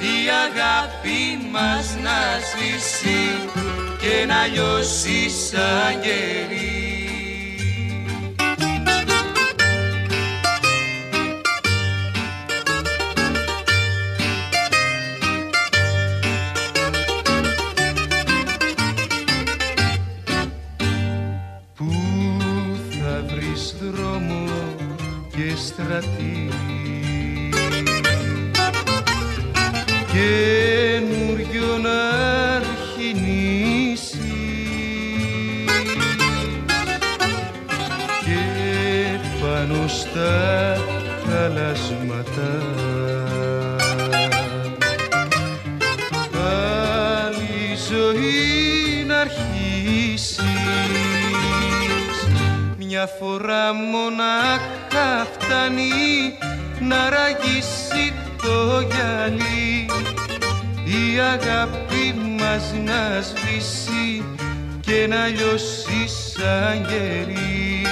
η 0.00 0.28
αγάπη 0.44 1.48
μας 1.50 1.96
να 2.02 2.18
σβήσει 2.48 3.48
και 3.98 4.26
να 4.26 4.46
λιώσει 4.46 5.30
σαν 5.30 6.00
κερί. 6.00 6.81
Δρόμο 23.94 24.44
και 25.30 25.56
στρατή. 25.56 26.48
Καινούριο 30.12 31.78
να 31.82 32.08
αρχινήσεις 32.56 34.18
και 38.24 38.42
πάνω 39.40 39.88
στα 39.88 40.76
χαλάσματα 41.28 42.71
φορά 53.32 53.72
μονάχα 53.72 55.26
φτάνει 55.32 56.38
να 56.80 57.10
ραγίσει 57.10 58.12
το 58.42 58.80
γυαλί. 58.90 59.86
Η 60.84 61.18
αγάπη 61.18 62.14
μας 62.38 62.72
να 62.84 63.22
σβήσει 63.22 64.24
και 64.80 65.06
να 65.08 65.26
λιώσει 65.26 66.08
σαν 66.08 66.86
γερί. 66.88 67.86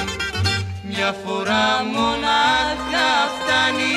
Μια 0.89 1.15
φορά 1.25 1.85
μονάχα 1.95 3.11
φτάνει 3.35 3.97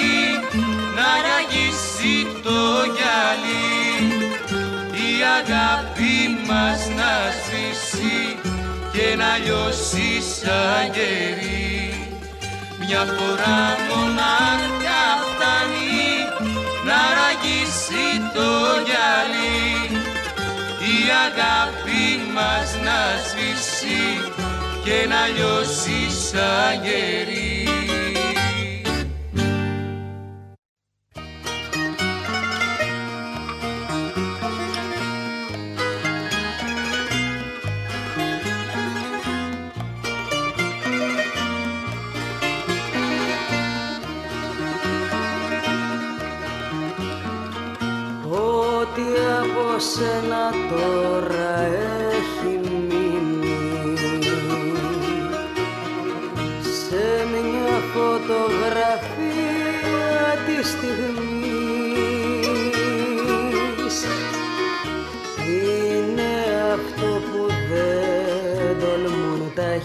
να 0.96 1.10
ραγίσει 1.28 2.28
το 2.44 2.60
γυαλί. 2.96 4.14
Η 4.92 5.12
αγάπη 5.40 6.16
μας 6.48 6.88
να 6.98 7.14
σβήσει 7.44 8.53
και 8.94 9.16
να 9.16 9.38
λιώσει 9.44 10.22
σαν 10.22 10.84
γερί 10.94 11.74
μια 12.80 13.04
φορά 13.16 13.62
μονάχα 13.90 15.04
φτάνει 15.26 16.10
να 16.88 17.00
ραγίσει 17.18 18.08
το 18.34 18.50
γυαλί 18.88 20.04
η 20.92 20.98
αγάπη 21.26 22.32
μας 22.34 22.76
να 22.84 23.00
σβήσει 23.28 24.32
και 24.84 25.08
να 25.08 25.28
λιώσει 25.28 26.10
σαν 26.28 26.84
γερί. 26.84 27.63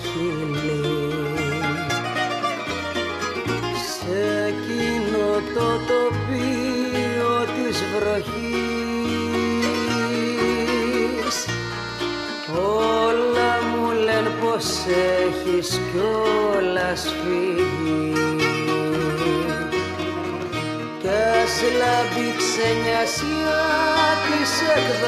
Τολμούν 0.05 0.53
τα 0.53 0.63
χείλη. 0.63 0.83
Σε 3.91 4.21
εκείνο 4.47 5.27
το 5.55 5.69
τοπίο 5.87 7.35
της 7.55 7.77
βροχής. 7.95 8.67
Όλα 12.57 13.53
μου 13.71 13.87
λένε 13.93 14.31
πως 14.41 14.67
έχεις 15.21 15.69
κιόλας 15.93 17.03
φύγει. 17.03 18.13
Κι 21.01 21.09
ας 21.09 21.55
λάβει 21.79 22.29
ξενιασιά 22.37 23.63
της 24.25 24.51
εκδρομής 24.77 25.08